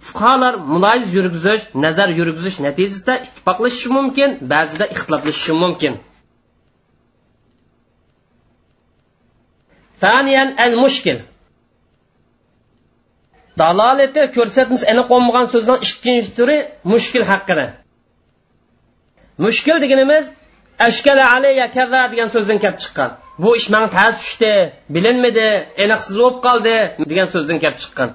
fuqarolar 0.07 0.53
muloyiz 0.73 1.07
yurgizish 1.17 1.63
nazar 1.85 2.09
yurgizish 2.19 2.57
natijasida 2.65 3.13
ittifoqlashishi 3.25 3.89
mumkin 3.97 4.29
ba'zida 4.53 4.85
ixtiloflashishi 4.93 5.53
mumkin. 5.63 5.93
ثانيا 10.00 10.66
المشكل 10.66 11.18
dalolati 13.60 14.22
ko'rsatmasi 14.36 14.84
aniq 14.92 15.06
bo'lmagan 15.12 15.46
so'zning 15.54 15.78
ikkinchi 15.86 16.30
turi 16.38 16.56
mushkil 16.92 17.24
haqida 17.30 17.66
mushkil 19.44 19.76
deganimiz 19.84 20.24
ashkala 20.88 21.24
alayya 21.36 21.66
kaza 21.76 22.00
degan 22.12 22.28
so'zdan 22.34 22.58
kelib 22.62 22.78
chiqqan 22.84 23.10
bu 23.42 23.50
ish 23.58 23.68
manga 23.74 23.88
taz 23.98 24.12
tushdi 24.22 24.52
bilinmadi 24.94 25.48
aniqsiz 25.84 26.14
bo'lib 26.22 26.38
qoldi 26.46 26.76
degan 27.10 27.28
so'zdan 27.34 27.58
kelib 27.62 27.78
chiqqan 27.84 28.10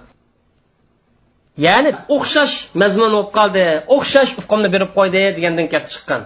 ya'ni 1.66 1.92
o'xshash 2.16 2.56
mazmun 2.82 3.10
bo'lib 3.16 3.32
qoldi 3.38 3.66
o'xshash 3.96 4.32
uqumni 4.42 4.70
berib 4.76 4.92
qo'ydi 4.98 5.22
degandan 5.38 5.68
kelib 5.74 5.90
chiqqan 5.94 6.22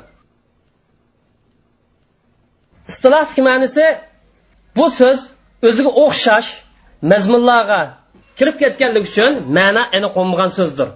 istilohik 2.91 3.37
ma'nisi 3.49 3.85
bu 4.77 4.85
so'z 4.99 5.19
o'ziga 5.66 5.90
o'xshash 6.04 6.48
mazmunlarga 7.10 7.80
kirib 8.38 8.56
ketganligi 8.62 9.06
uchun 9.12 9.32
ma'no 9.58 9.82
aniq 9.96 10.12
bo'lmagan 10.18 10.50
so'zdir. 10.58 10.88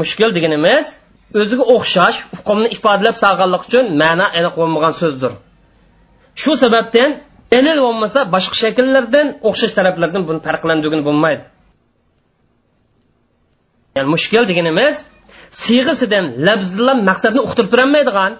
Mushkil 0.00 0.30
deganimiz 0.36 0.84
o'ziga 1.40 1.64
o'xshash 1.74 2.18
uqumni 2.36 2.68
ifodalab 2.76 3.16
solganlik 3.22 3.62
uchun 3.68 3.84
ma'no 4.02 4.26
aniq 4.38 4.54
bo'lmagan 4.60 4.94
so'zdir. 5.02 5.32
Shu 6.42 6.52
sababdan 6.62 7.10
dalil 7.52 7.78
bo'lmasa 7.86 8.20
boshqa 8.34 8.56
shakllardan 8.62 9.26
o'xshash 9.48 9.72
taraflardan 9.78 10.22
buni 10.28 10.40
farqlantirgani 10.46 11.04
bo'lmaydi. 11.08 11.44
Ya'ni 13.96 14.08
mushkul 14.14 14.44
deganimiz 14.50 14.94
siyg'isidan 15.64 16.24
labzdan 16.46 16.98
maqsadni 17.10 17.40
uqtirib 17.46 17.70
turolmaydigan 17.72 18.32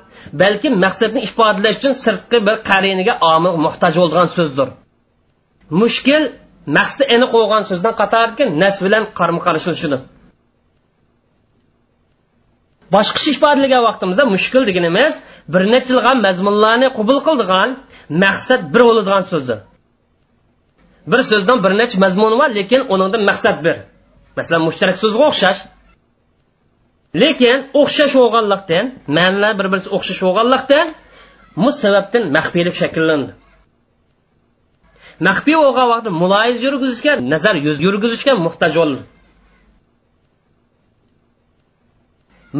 balki 0.42 0.68
maqsadni 0.84 1.20
ifodalash 1.28 1.76
uchun 1.80 1.94
sirtqi 2.04 2.38
bir 2.46 2.56
qariniga 2.70 3.14
omil 3.34 3.54
muhtoj 3.66 3.94
bo'lgan 4.02 4.26
so'zdir. 4.36 4.68
Mushkil 5.80 6.22
maqsadi 6.76 7.04
aniq 7.14 7.30
bo'lgan 7.36 7.62
so'zdan 7.70 7.94
qatorki 8.00 8.44
nas 8.62 8.76
bilan 8.84 9.02
qarama 9.18 9.40
qarshilishidir 9.46 10.00
boshqacha 12.94 13.30
ifodalagan 13.36 13.82
vaqtimizda 13.88 14.24
mushkil 14.34 14.62
deganimiz 14.68 15.14
bir 15.52 15.62
nechilg'an 15.74 16.16
mazmunlarni 16.26 16.88
qabul 16.98 17.18
qildigan 17.26 17.68
maqsad 18.24 18.60
bir 18.72 18.82
bo'ladigan 18.88 19.22
so'zdir. 19.32 19.58
Bir 21.10 21.20
so'zdan 21.30 21.58
bir 21.64 21.72
necha 21.80 21.96
mazmun 22.04 22.32
bor 22.40 22.50
lekin 22.58 22.80
uningda 22.94 23.18
maqsad 23.30 23.56
bir. 23.66 23.76
Masalan 24.38 24.62
mushtarak 24.68 24.96
so'zga 25.02 25.22
o'xshash. 25.30 25.60
Lekin 27.14 27.58
o'xshash 27.80 28.14
bo'lganlikdan 28.20 28.84
ma'nilar 29.16 29.52
bir 29.58 29.66
biriga 29.72 29.90
o'xshash 29.96 30.20
bo'lganlikdan 30.26 30.86
bu 31.62 31.70
sababdan 31.82 32.24
maxfiylik 32.36 32.76
shakllandi. 32.82 33.32
Maxfiy 35.26 35.56
bo'lgan 35.64 35.86
vaqtda 35.92 36.10
muloyiz 36.22 36.58
yurgizishga 36.66 37.12
nazar 37.32 37.54
yurgizishga 37.86 38.32
muhtoj 38.46 38.72
bo'ldi. 38.80 39.00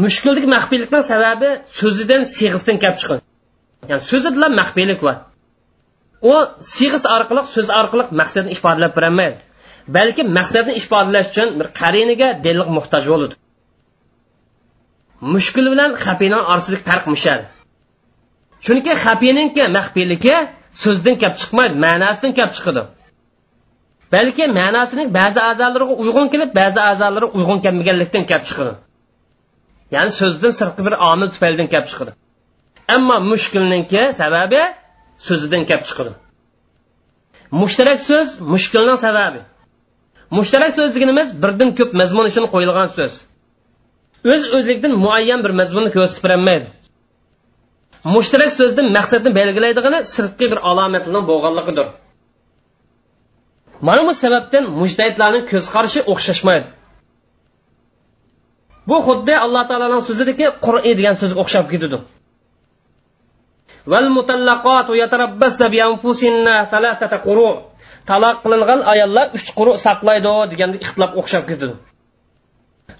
Mushkullik 0.04 0.47
maxfiylikning 0.54 1.04
sababi 1.12 1.49
so'zidan 1.78 2.23
sig'izdan 2.37 2.76
kelib 2.83 2.97
chiqqan 3.00 3.19
ya'ni 3.90 4.02
so'zi 4.11 4.28
bilan 4.37 4.52
maxfiylik 4.61 5.00
bor. 5.07 5.16
U 6.30 6.35
sig'iz 6.75 7.04
orqali 7.16 7.42
so'z 7.54 7.69
orqali 7.80 8.04
maqsadni 8.21 8.50
ifodalab 8.57 8.92
berolmaydi 8.99 9.38
balki 9.97 10.23
maqsadni 10.38 10.73
ifodalash 10.80 11.28
uchun 11.33 11.49
bir 11.59 11.66
qariniga 11.80 12.28
delliq 12.45 12.69
muhtoj 12.76 13.04
bo'ladi. 13.12 13.35
Mushkul 15.21 15.67
bilan 15.73 15.91
xafiyning 16.05 16.43
orasidagi 16.53 16.83
farq 16.89 17.05
mushar. 17.12 17.41
Chunki 18.65 18.93
xafiyninki 19.05 19.62
maxfiyligi 19.77 20.37
so'zdan 20.83 21.15
kelib 21.21 21.37
chiqmaydi 21.41 21.75
ma'nosidan 21.87 22.33
kelib 22.39 22.53
chiqadi. 22.59 22.83
Balki 24.15 24.45
ma'nosining 24.59 25.09
ba'zi 25.19 25.41
a'zolariga 25.50 25.95
uyg'un 26.03 26.27
kelib 26.33 26.50
ba'zi 26.61 26.81
a'zolari 26.91 27.27
uyg'un 27.39 27.59
kelmaganlikdan 27.65 28.25
kelib 28.31 28.45
chiqadi. 28.50 28.73
Ya'ni 29.95 30.12
so'zdan 30.21 30.53
sirtqi 30.61 30.83
bir 30.87 30.95
omil 31.11 31.29
tufaylidan 31.35 31.69
kelib 31.73 31.89
chiqadi. 31.91 32.12
Ammo 32.97 33.17
mushkulninki 33.31 34.03
sababi 34.21 34.61
so'zidan 35.27 35.62
kelib 35.69 35.85
chiqadi. 35.89 36.12
Mushtarak 37.61 38.00
so'z 38.09 38.29
mushkulning 38.53 38.99
sababi. 39.07 39.41
Mushtarak 40.39 40.73
so'z 40.79 40.91
deganimiz 40.97 41.29
birdan 41.43 41.71
ko'p 41.79 41.91
mazmun 42.00 42.25
uchun 42.31 42.45
qo'yilgan 42.55 42.89
so'z. 42.97 43.15
O'z 44.33 44.43
o'zlikdan 44.57 44.93
muayyan 45.05 45.41
bir 45.45 45.53
mazmunni 45.61 45.91
ko'rsatib 45.97 46.25
berolmaydi 46.27 46.69
mushtarak 48.05 48.53
so'zdan 48.53 48.87
maqsadni 48.97 49.31
belgilaydigani 49.39 49.99
sirtqi 50.15 50.47
bir 50.53 50.59
alomatlarning 50.71 51.25
bo'lganligidir. 51.31 51.87
Mana 53.87 54.07
bu 54.07 54.15
sababdan 54.15 54.65
mujtahidlarning 54.81 55.45
ko'z 55.53 55.65
qarashi 55.75 56.00
o'xshashmaydi. 56.12 56.69
Bu 58.89 58.97
xuddi 59.07 59.35
alloh 59.45 59.65
taoloning 59.71 60.03
so'zidagi 60.09 60.47
qur'iy 60.67 60.95
degan 60.99 61.15
so'zga 61.21 61.39
o'xshab 61.45 61.67
ketadi. 61.73 61.99
Taloq 68.11 68.37
qilingan 68.45 68.81
ayollar 68.93 69.27
uch 69.37 69.49
quru 69.59 69.73
saqlaydi 69.87 70.33
deganda 70.53 70.77
ixtilof 70.85 71.11
o'xshab 71.21 71.45
ketadi. 71.50 71.75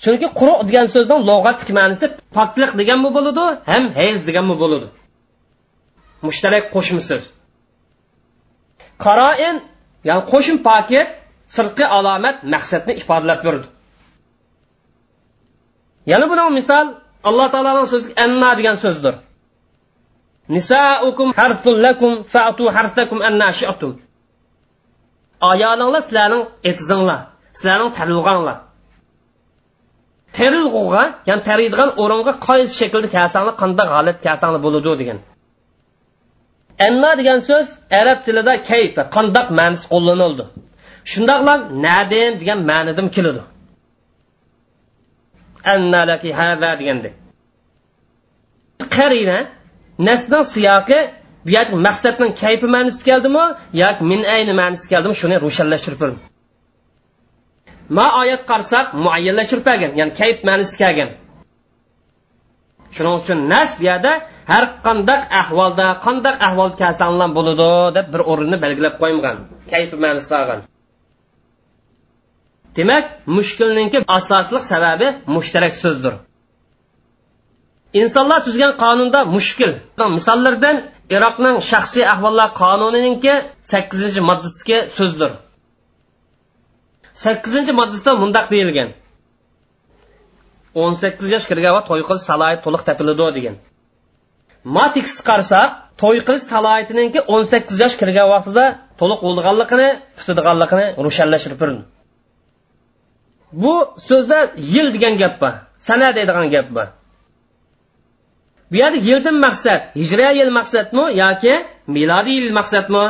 Chunki 0.03 0.27
quruq 0.39 0.61
degan 0.69 0.87
so'zni 0.95 1.17
lug'atlik 1.29 1.71
ma'nosi 1.79 2.07
poklik 2.37 2.71
deganmi 2.81 3.11
bo'ladi 3.17 3.45
ham 3.71 3.85
hayz 3.99 4.19
deganmi 4.29 4.55
bo'ladi. 4.63 4.87
Mushtarak 6.27 6.65
qo'shma 6.75 7.03
so'z 7.09 7.25
qaroin 9.05 9.57
ya'ni 10.09 10.23
qo'shim 10.33 10.57
paket 10.69 11.09
sirtqi 11.57 11.85
alomat 11.97 12.37
maqsadni 12.55 12.93
ifodalab 13.01 13.41
berdi. 13.47 13.67
Yana 16.13 16.27
buni 16.31 16.45
misol 16.59 16.87
alloh 17.29 17.47
taoloning 17.55 17.89
so'zi 17.93 18.09
anna 18.25 18.51
degan 18.59 18.77
so'zdir. 18.85 19.15
Nisaukum 20.57 21.29
harfun 21.39 21.77
lakum 21.87 22.13
fa'tu 22.33 22.65
harfakum 22.77 23.19
anna 23.29 23.49
shi'tum. 23.61 23.93
Ayolinglar 25.51 26.03
sizlarning 26.07 26.43
etizinglar 26.71 27.21
sizlarning 27.59 27.91
tarilg'anglar 27.99 28.59
terilg'uga 30.41 31.03
ya'ni 31.29 31.43
tariydigan 31.49 31.91
o'ringa 32.03 32.33
qaysi 32.49 32.73
shaklda 32.81 33.09
kasanglar 33.17 33.55
qanday 33.63 33.89
holat 33.95 34.19
kasanglar 34.27 34.61
bo'ladi 34.67 34.91
degan. 35.03 35.19
Anna 36.87 37.11
degan 37.21 37.39
so'z 37.49 37.69
arab 38.01 38.19
tilida 38.27 38.55
kayfa 38.71 39.03
qandoq 39.17 39.47
ma'nosi 39.59 39.85
qo'llanildi? 39.93 40.45
Shundoqla 41.13 41.55
nadin 41.87 42.33
degan 42.41 42.59
ma'nidan 42.71 43.07
keladi. 43.17 43.43
Anna 45.75 46.01
laki 46.11 46.31
hada 46.41 46.71
degandek. 46.81 47.15
Qarina 48.97 49.39
nasning 50.09 50.45
siyoqi 50.55 50.99
bu 51.45 51.51
yerda 51.57 51.77
maqsadning 51.89 52.33
kayfi 52.43 52.67
ma'nosi 52.77 53.03
keldimi 53.09 53.45
yoki 53.83 54.03
min 54.11 54.21
ayni 54.35 54.53
ma'nosi 54.61 54.87
keldimi 54.93 55.15
shuni 55.21 55.37
ro'shanlashtirib 55.47 56.01
ma 57.97 58.07
oyat 58.21 58.43
qarasak 58.51 58.87
muayyanlashtirib 59.05 59.67
ya'ni 60.01 60.13
kayf 60.21 60.39
ma'nosi 60.49 60.75
kelgan 60.83 61.11
shuning 62.97 63.15
uchun 63.21 63.39
nas 63.53 63.71
bu 63.79 63.83
yerda 63.91 64.13
har 64.53 64.65
qandaq 64.87 65.23
ahvolda 65.41 65.87
qandaq 66.07 66.37
ahvol 66.49 66.71
kasanglar 66.83 67.29
bo'ladi 67.39 67.71
deb 67.97 68.07
bir 68.15 68.23
o'rinni 68.31 68.57
belgilab 68.65 68.95
qo'ymagan 69.03 69.37
kayf 69.73 69.91
ma'nosi 70.05 70.33
olgan 70.41 70.61
demak 72.77 73.05
mushkulninki 73.37 73.99
asosliq 74.19 74.63
sababi 74.73 75.07
mushtarak 75.35 75.75
so'zdir. 75.83 76.15
Insonlar 78.01 78.41
tuzgan 78.47 78.73
qonunda 78.83 79.21
mushkul. 79.37 79.73
Misollardan 80.17 80.77
iroqning 81.17 81.57
shaxsiy 81.71 82.05
ahvollar 82.15 82.49
qonunininki 82.63 83.35
sakkizinchi 83.73 84.21
moddasiga 84.29 84.79
so'zdir. 84.99 85.31
Sakkizinchi 87.25 87.73
moddasida 87.81 88.13
mundoq 88.23 88.47
deyilgan. 88.55 88.89
o'n 90.83 90.93
sakkiz 91.03 91.27
yosh 91.35 91.47
kirgan 91.51 91.73
va 91.77 91.83
to'y 91.89 92.03
qilish 92.09 92.25
salohiyati 92.31 92.63
to'liq 92.67 92.83
topiladi 92.89 93.25
degan. 93.39 93.55
Matiks 94.77 95.15
qarasak 95.29 95.69
to'y 96.03 96.19
qilish 96.27 96.45
salohiyatininki 96.53 97.21
o'n 97.35 97.43
sakkiz 97.53 97.77
yosh 97.85 97.97
kirgan 98.01 98.27
vaqtida 98.35 98.65
to'liq 99.01 99.21
bo'lganligini 99.27 99.89
tutadiganligini 100.19 100.87
ro'shanlashtirib 101.07 101.59
turdi 101.63 101.81
bu 103.53 103.95
so'zda 104.09 104.53
yil 104.57 104.93
degan 104.95 105.15
gap 105.23 105.41
bor 105.41 105.53
sana 105.79 106.15
deydigan 106.17 106.51
gap 106.51 106.69
bor. 106.77 106.87
Bu 108.71 108.77
yerda 108.77 108.99
yildan 109.09 109.37
maqsad 109.47 109.81
hijriya 110.01 110.33
yil 110.41 110.51
maqsadmi 110.59 111.05
yoki 111.23 111.55
milodiy 111.87 112.35
yil 112.39 112.53
maqsadmi? 112.59 113.05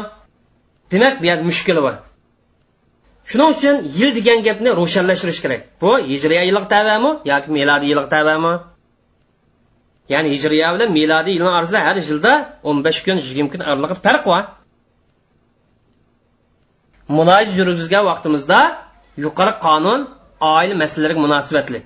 Demak 0.93 1.15
bu 1.21 1.25
yerda 1.31 1.45
mushkul 1.51 1.79
bor. 1.87 1.95
Shuning 3.31 3.49
uchun 3.55 3.77
yil 3.99 4.11
degan 4.19 4.39
gapni 4.47 4.71
ro'shanlashtirish 4.81 5.41
kerak. 5.45 5.61
Bu 5.83 5.91
hijriya 6.11 6.43
yillik 6.49 6.67
tabami 6.75 7.11
yoki 7.31 7.49
milodiy 7.57 7.89
yillik 7.91 8.09
tabami 8.15 8.53
ya'ni 10.13 10.29
hijriya 10.35 10.69
bilan 10.75 10.91
milodiy 10.99 11.33
yilni 11.37 11.51
orasida 11.59 11.81
har 11.87 11.97
yilda 12.09 12.33
o'n 12.69 12.79
besh 12.87 13.01
kun 13.05 13.17
yigirma 13.27 13.51
kun 13.53 13.61
oralig'i 13.71 13.97
farq 14.07 14.23
bor 14.31 14.43
muloyiz 17.17 17.53
yurgizgan 17.61 18.05
vaqtimizda 18.11 18.61
yuqori 19.25 19.53
qonun 19.67 20.01
oila 20.55 20.75
masalalariga 20.83 21.21
munosabatli. 21.27 21.81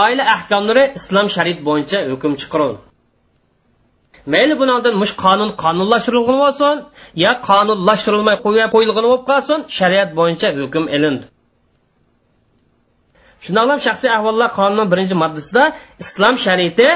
Oila 0.00 0.24
ahkomlari 0.36 0.84
islom 0.98 1.26
shariat 1.36 1.60
bo'yicha 1.68 1.98
hukm 2.12 2.32
chiqarildi 2.42 2.87
mayli 4.32 4.54
bundan 4.60 4.94
mush 5.02 5.14
qonun 5.24 5.50
qonunlashtirilgan 5.62 6.38
bo'lsin 6.44 6.76
yo 7.24 7.32
qonunlashtirilmay 7.48 8.36
qo'yib 8.44 8.68
qo'yilgan 8.74 9.04
bo'lib 9.06 9.24
qolsin 9.30 9.58
shariat 9.78 10.10
bo'yicha 10.18 10.48
hukm 10.60 10.84
ilindi. 10.96 11.26
Shundoqlam 13.44 13.78
shaxsiy 13.86 14.10
ahvollar 14.16 14.48
qonuni 14.58 14.84
birinchi 14.92 15.16
moddasida 15.22 15.62
islom 16.02 16.34
shariati 16.46 16.88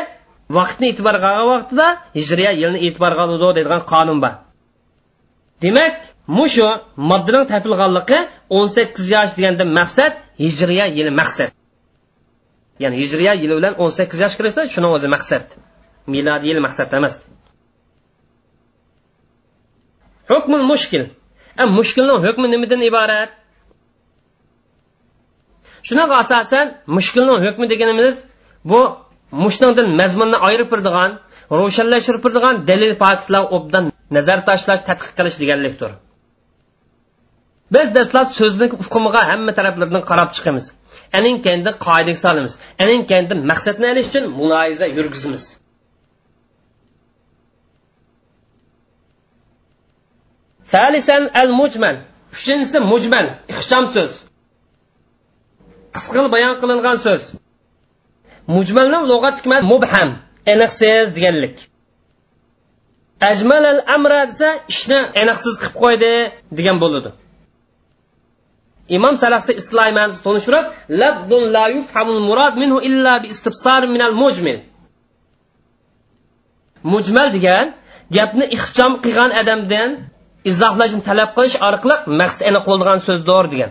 vaqtni 0.59 0.87
e'tiborga 0.93 1.29
olgan 1.33 1.49
vaqtida 1.55 1.87
hijriya 2.19 2.53
yilni 2.63 2.79
e'tiborga 2.87 3.23
oladi 3.27 3.39
deydigan 3.57 3.83
qonun 3.93 4.19
bor. 4.25 4.35
Demak 5.65 5.95
mushu 6.39 6.69
moddaning 7.11 7.45
topilganligi 7.53 8.19
o'n 8.57 8.67
sakkiz 8.77 9.07
yosh 9.15 9.33
deganda 9.37 9.65
maqsad 9.79 10.13
hijriya 10.45 10.87
yili 10.97 11.13
maqsad. 11.21 11.51
Ya'ni 12.83 12.97
hijriya 13.03 13.33
yili 13.43 13.55
bilan 13.59 13.75
o'n 13.83 13.91
sakkiz 13.99 14.19
yosh 14.25 14.35
kirsa 14.39 14.61
shuni 14.75 14.89
o'zi 14.97 15.09
maqsad. 15.15 15.45
Milodiy 16.07 16.51
yil 16.53 16.61
maqsad 16.67 16.93
emas. 16.99 17.15
Hukmul 20.31 20.65
mushkil. 20.73 21.05
Mushkilning 21.79 22.19
hukmi 22.27 22.47
nimadan 22.55 22.81
iborat? 22.89 23.31
Shunaqa 25.89 26.15
asosan 26.23 26.67
mushkilning 26.97 27.39
hukmi 27.47 27.67
deganimiz 27.73 28.17
bu 28.71 28.81
mushningdan 29.45 29.89
mazmunni 30.01 30.39
ayirib 30.47 30.69
turadigan 30.73 31.11
ro'shanlashtirib 31.61 32.23
turadigan 32.25 32.55
dalil 32.71 32.93
faktlar 33.03 33.43
obdan 33.57 33.85
nazar 34.17 34.39
tashlash 34.49 34.83
tadqiq 34.89 35.13
qilish 35.19 35.37
deganlikdir. 35.43 35.91
Biz 37.75 37.89
dastlab 37.97 38.29
so'zning 38.39 38.71
hukmiga 38.85 39.23
hamma 39.31 39.53
taraflardan 39.59 40.03
qarab 40.11 40.31
chiqamiz. 40.37 40.65
Aning 41.19 41.37
kendi 41.47 41.71
qoidaga 41.87 42.21
solamiz. 42.25 42.55
Aning 42.83 43.03
kendi 43.13 43.33
maqsadni 43.51 43.87
olish 43.93 44.09
uchun 44.11 44.25
muloyiza 44.39 44.87
yurgizamiz. 44.99 45.45
Salisan 50.73 51.23
al 51.43 51.51
mujmal 51.61 51.97
uchinchisi 52.35 52.79
mujmal 52.93 53.27
ixcham 53.53 53.85
so'z 53.95 54.13
qisqa 55.95 56.21
bayon 56.35 56.55
qilingan 56.61 56.99
so'z. 57.07 57.23
Mujmalni 58.57 59.01
lug'at 59.11 59.37
mubham 59.73 60.11
aniqsiz 60.53 61.07
deganlik. 61.17 61.57
Ajmal 63.31 63.65
al 63.73 63.81
amra 63.97 64.21
desa 64.31 64.49
ishni 64.73 65.01
aniqsiz 65.23 65.55
qilib 65.61 65.75
qo'ydi 65.83 66.13
degan 66.59 66.77
bo'ladi 66.83 67.11
imom 68.97 69.15
salaxsi 69.23 69.53
isloy 69.61 69.91
ma'nosi 69.99 70.21
tunishtirib 70.27 70.67
labdun 71.03 71.43
la 71.57 71.65
yufhamul 71.77 72.23
murad 72.29 72.55
minhu 72.63 72.79
illa 72.89 73.15
bi 73.23 73.27
istifsar 73.35 73.83
min 73.95 74.01
al 74.09 74.15
mujmil 74.23 74.59
mujmal 76.93 77.29
degan 77.37 77.67
gapni 78.17 78.45
ixcham 78.57 78.93
qilgan 79.05 79.31
odamdan 79.41 79.91
izohlashni 80.51 81.03
talab 81.09 81.31
qilish 81.37 81.57
orqali 81.69 81.97
maqsad 82.21 82.43
aniq 82.51 82.65
bo'lgan 82.71 82.99
so'zdir 83.09 83.45
degan. 83.53 83.71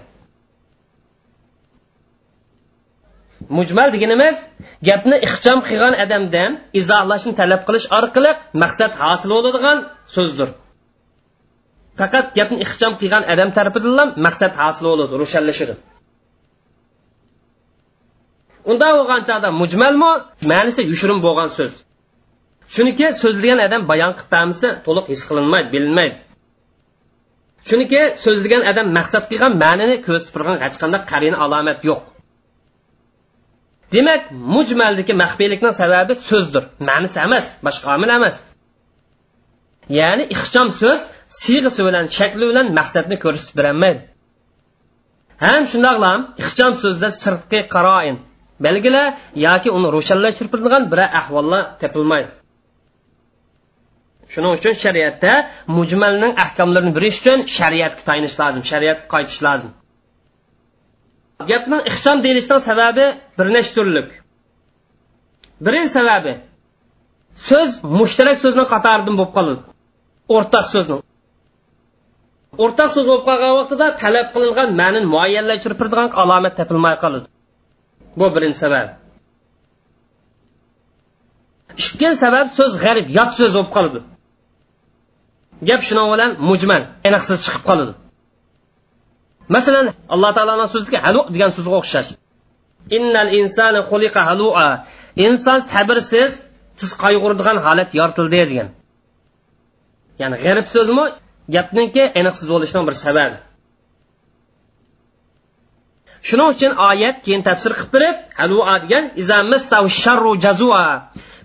Mujmal 3.58 3.90
deganimiz 3.96 4.36
gapni 4.88 5.18
ixcham 5.28 5.60
qilgan 5.68 5.94
odamdan 6.04 6.52
izohlashni 6.80 7.34
talab 7.42 7.62
qilish 7.68 7.88
orqali 8.00 8.32
maqsad 8.64 8.92
hosil 9.02 9.30
bo'ladigan 9.36 9.78
so'zdir. 10.16 10.50
Faqat 12.00 12.26
gapni 12.38 12.58
ixcham 12.66 12.94
qilgan 13.02 13.24
odam 13.34 13.50
tarafidan 13.58 14.08
maqsad 14.26 14.54
hosil 14.62 14.84
bo'ladi 14.92 15.14
ro'shanlashadi 15.22 15.74
unda 18.70 18.88
bo'lgan 18.98 19.22
chog'da 19.30 19.50
mujmalmi? 19.62 20.12
Ma'nisi 20.52 20.82
yushirin 20.92 21.20
bo'lgan 21.26 21.50
so'z. 21.58 21.74
Chunki 22.74 23.08
so'zlagan 23.22 23.60
odam 23.68 23.82
bayon 23.92 24.12
qiltamisi 24.20 24.68
to'liq 24.86 25.06
his 25.12 25.22
qilinmaydi 25.30 25.68
bilinmaydi. 25.76 26.18
Chunki 27.68 28.02
so'zlagan 28.24 28.62
odam 28.72 28.88
maqsad 28.98 29.24
qilgan 29.32 29.54
ma'nini 29.64 29.96
ko'rsatib 30.06 30.34
turgan 30.36 30.58
hech 30.64 30.78
qanday 30.82 31.02
qarina 31.12 31.38
alomat 31.46 31.80
yo'q. 31.90 32.02
Demak 33.94 34.22
mujmaldagi 34.56 35.14
maxfiylikning 35.24 35.74
sababi 35.82 36.14
so'zdir 36.30 36.64
ma'nisi 36.90 37.18
emas 37.28 37.46
boshqa 37.66 37.88
omil 37.96 38.12
emas. 38.18 38.36
Ya'ni 40.00 40.24
ixcham 40.36 40.68
so'z 40.82 41.02
siyg'isi 41.42 41.82
bilan 41.88 42.06
shakli 42.18 42.46
bilan 42.52 42.68
maqsadni 42.80 43.18
ko'rsatib 43.24 43.56
berolmaydi. 43.60 44.02
Ham 45.46 45.64
shundoqlam 45.72 46.20
ixcham 46.44 46.72
so'zda 46.82 47.10
sirtqi 47.22 47.60
qaroin 47.76 48.16
belgilar 48.66 49.08
yoki 49.48 49.70
uni 49.78 49.88
ro'shanlashtirib 49.96 50.52
turadigan 50.54 50.84
biror 50.92 51.10
ahvollar 51.20 51.62
topilmaydi. 51.82 52.30
Shuning 54.34 54.52
uchun 54.58 54.74
shariatda 54.84 55.32
mujmalning 55.78 56.34
ahkomlarini 56.44 56.94
bilish 56.98 57.18
uchun 57.22 57.38
shariatga 57.58 58.02
tayinish 58.10 58.36
lozim 58.42 58.64
shariatga 58.72 59.06
qaytish 59.14 59.40
lozim. 59.48 59.72
Gapni 61.52 61.78
ixcham 61.90 62.18
deyilishining 62.26 62.64
sababi 62.70 63.06
bir 63.38 63.48
nechta 63.56 63.74
turlik. 63.78 64.10
Birinchi 65.66 65.92
sababi 65.98 66.34
so'z 67.48 67.72
mushtarak 68.00 68.38
so'zni 68.44 68.64
qatoridan 68.74 69.16
bo'lib 69.20 69.34
qoladi 69.38 69.62
o'rtaq 70.36 70.66
so'zni 70.74 70.98
o'rtaq 72.64 72.90
so'z 72.96 73.06
bo'lib 73.10 73.24
qolgan 73.30 73.54
vaqtida 73.60 73.88
talab 74.04 74.28
qilingan 74.36 74.70
ma'nini 74.82 75.08
muayyanlashtirib 75.16 75.78
turadigan 75.82 76.10
alomat 76.24 76.54
topilmay 76.60 76.96
qoladi 77.04 77.28
bu 78.20 78.26
birinchi 78.36 78.60
sabab. 78.66 78.88
Ikkinchi 81.82 82.18
sabab 82.26 82.48
so'z 82.58 82.72
g'arib 82.84 83.08
yot 83.18 83.32
so'z 83.40 83.54
bo'lib 83.58 83.72
qoladi 83.78 84.00
gap 85.68 85.82
shuning 85.88 86.08
bilan 86.14 86.32
mujmal 86.50 86.84
aniqsiz 87.08 87.38
chiqib 87.46 87.64
qoladi. 87.70 87.94
Masalan 89.56 89.86
alloh 90.14 90.32
taoloni 90.38 90.68
so'ziga 90.74 91.00
halu 91.06 91.22
degan 91.34 91.50
so'zga 91.56 91.76
o'xshash. 91.82 92.10
Innal 92.98 93.30
insani 93.40 93.82
xuliqa 93.90 94.22
halua. 94.30 94.68
Inson 95.26 95.60
sabrsiz 95.72 96.32
tiz 96.80 96.92
qayg'uradigan 97.04 97.58
holat 97.66 97.90
yoritildi 98.00 98.38
degan. 98.52 98.68
Ya'ni 100.22 100.38
g'arib 100.44 100.68
so'zmi 100.76 101.06
gapninki 101.56 102.04
aniqsiz 102.20 102.48
bo'lishining 102.54 102.86
bir 102.90 102.96
sababi. 103.06 103.38
Shuning 106.28 106.48
uchun 106.54 106.72
oyat 106.90 107.18
keyin 107.26 107.42
tafsir 107.48 107.72
qilib 107.78 107.92
berib 107.96 108.18
halua 108.40 108.76
degan 108.84 109.04
jazua. 110.46 110.86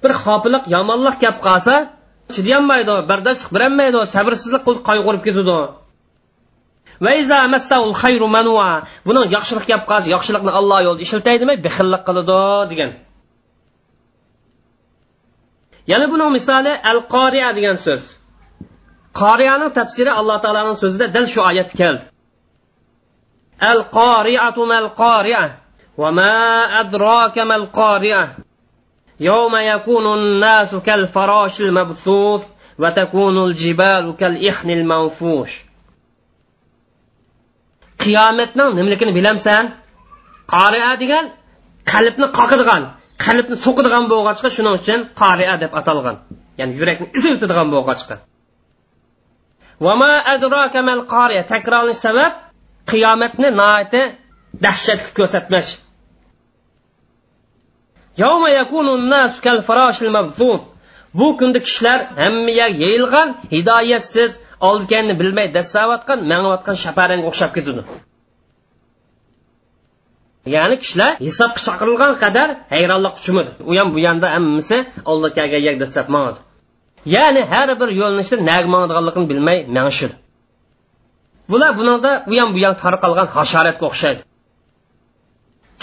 Bir 0.02 0.12
xopiliq 0.22 0.64
yomonlik 0.74 1.16
gap 1.24 1.37
qolsa 1.46 1.74
chidayolmaydi 2.34 2.94
bardoshlik 3.10 3.50
berolmaydi 3.56 3.98
sabrsizlik 4.14 4.62
qilib 4.66 4.82
qayg'urib 4.88 5.22
ketadi 5.26 5.58
buni 9.08 9.22
yaxshilik 9.36 9.66
gap 9.70 9.82
qilsa 9.90 10.08
yaxshilikni 10.16 10.52
alloh 10.60 10.78
yo'lida 10.86 11.02
ishlatay 11.06 11.36
demay 11.42 11.56
qiladi 12.08 12.38
degan. 12.70 12.90
Yana 15.92 16.06
buni 16.12 16.26
misoli 16.36 16.72
al 16.90 17.00
qoriya 17.14 17.48
degan 17.58 17.76
so'z. 17.86 18.02
Qoriyaning 19.20 19.70
tafsiri 19.78 20.12
alloh 20.20 20.36
taoloning 20.44 20.78
so'zida 20.82 21.06
dal 21.16 21.26
shu 21.32 21.40
oyat 21.50 21.70
keldi. 21.80 22.04
Al 23.72 23.80
qoriatu 23.98 24.62
mal 24.72 24.88
qoriya 25.02 25.42
va 26.00 26.10
ma 26.18 26.34
adraka 26.82 27.42
mal 27.52 27.64
qoriya 27.78 28.22
يوم 29.19 29.55
يكون 29.55 30.05
الناس 30.19 30.75
كالفراش 30.75 31.62
المبثوث 31.62 32.43
وتكون 32.79 33.38
الجبال 33.45 34.15
كالإحن 34.19 34.69
المنفوش 34.69 35.65
qiyomatning 38.03 38.71
nimaligini 38.77 39.13
bilamsan 39.19 39.63
qoria 40.53 40.91
degan 41.03 41.25
qalbni 41.91 42.27
qoqadigan 42.38 42.84
qalbni 43.25 43.55
so'qadigan 43.65 44.03
bo'lg'achqa 44.12 44.49
shuning 44.55 44.73
uchun 44.79 44.99
qoria 45.21 45.53
deb 45.63 45.71
atalgan 45.79 46.17
ya'ni 46.60 46.73
yurakni 46.79 47.05
iziltadigan 47.17 47.67
bo'lg'achqa 47.73 48.15
vama 49.86 50.12
adraka 50.34 50.79
mal 50.89 51.01
qoria 51.13 51.41
takrorlash 58.20 58.57
sabab 58.57 58.70
qiyomatni 58.72 59.11
noati 59.12 59.37
dahshatli 59.40 60.11
ko'rsatmash 60.18 60.76
bu 61.18 61.26
kunda 61.38 61.59
kishilar 61.66 61.98
hammaga 62.20 62.66
yeyilgan 62.83 63.29
hidoyatsiz 63.55 64.31
oldiganni 64.68 65.14
bilmay 65.20 65.46
dassayotgan 65.57 66.18
mangayotgan 66.31 66.76
shaparanga 66.85 67.26
o'xshab 67.31 67.50
ketadi 67.57 67.83
ya'ni 70.55 70.76
kishilar 70.83 71.11
hisobga 71.26 71.61
chaqirilgan 71.66 72.12
qadar 72.22 72.48
hayronlik 72.74 73.14
uchumidi. 73.20 73.50
U 73.70 73.72
ham 73.79 73.88
bu 73.94 73.98
yonda 74.07 74.26
hammasi 74.35 74.76
oldikaga 75.11 75.59
dasab 75.83 76.07
mangadi 76.14 76.40
ya'ni 77.14 77.42
har 77.52 77.68
bir 77.81 77.88
yo'linishda 78.00 78.37
naga 78.50 78.68
mangadiganligini 78.74 79.26
bilmay 79.33 79.59
mangishidi 79.76 80.14
bular 81.50 81.70
bunida 81.79 82.11
u 82.31 82.33
ham 82.40 82.48
bu 82.55 82.59
yon 82.64 82.74
tarqalgan 82.83 83.29
hasharatga 83.37 83.85
o'xshaydi. 83.90 84.20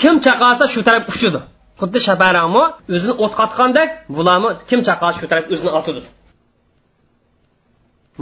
Kim 0.02 0.15
chaqalsa 0.26 0.65
shu 0.74 0.80
taraf 0.88 1.04
uchidi 1.13 1.39
xuddi 1.79 1.99
shabarami 2.07 2.63
o'zini 2.95 3.13
o't 3.23 3.33
qotgandek 3.39 3.89
bularmi 4.17 4.49
kim 4.69 4.79
chaqasi 4.88 5.15
shu 5.21 5.27
taraf 5.31 5.45
o'zini 5.53 5.71
otidi 5.79 6.01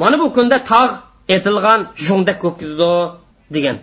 mana 0.01 0.15
bu 0.21 0.27
kunda 0.37 0.57
tog' 0.71 0.93
etilgan 1.35 1.79
jungdek 2.05 2.37
bo'lib 2.43 2.57
ketadi 2.61 2.91
degan. 3.55 3.77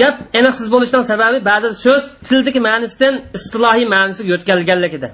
Gap 0.00 0.16
aniqsiz 0.38 0.66
bo'lishidan 0.74 1.04
sababi 1.12 1.38
ba'zi 1.50 1.68
so'z 1.84 2.04
tildagi 2.28 2.60
ma'nisidan 2.68 3.14
istilohiy 3.36 3.86
ma'nisiga 3.94 4.28
yo'tkalganligida 4.34 5.08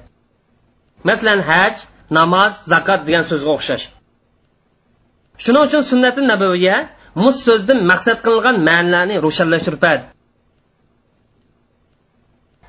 masalan 1.09 1.41
haj 1.51 1.75
namoz 2.19 2.53
zakot 2.73 3.01
degan 3.09 3.25
so'zga 3.31 3.51
o'xshash. 3.57 3.85
Shuning 5.45 5.63
uchun 5.69 5.83
sunnati 5.91 6.21
nabaviya 6.33 6.77
mus 7.23 7.37
so'zdan 7.47 7.79
maqsad 7.91 8.19
qilingan 8.27 8.57
ma'nolarni 8.69 9.17
ro'shanlashtirib 9.27 9.81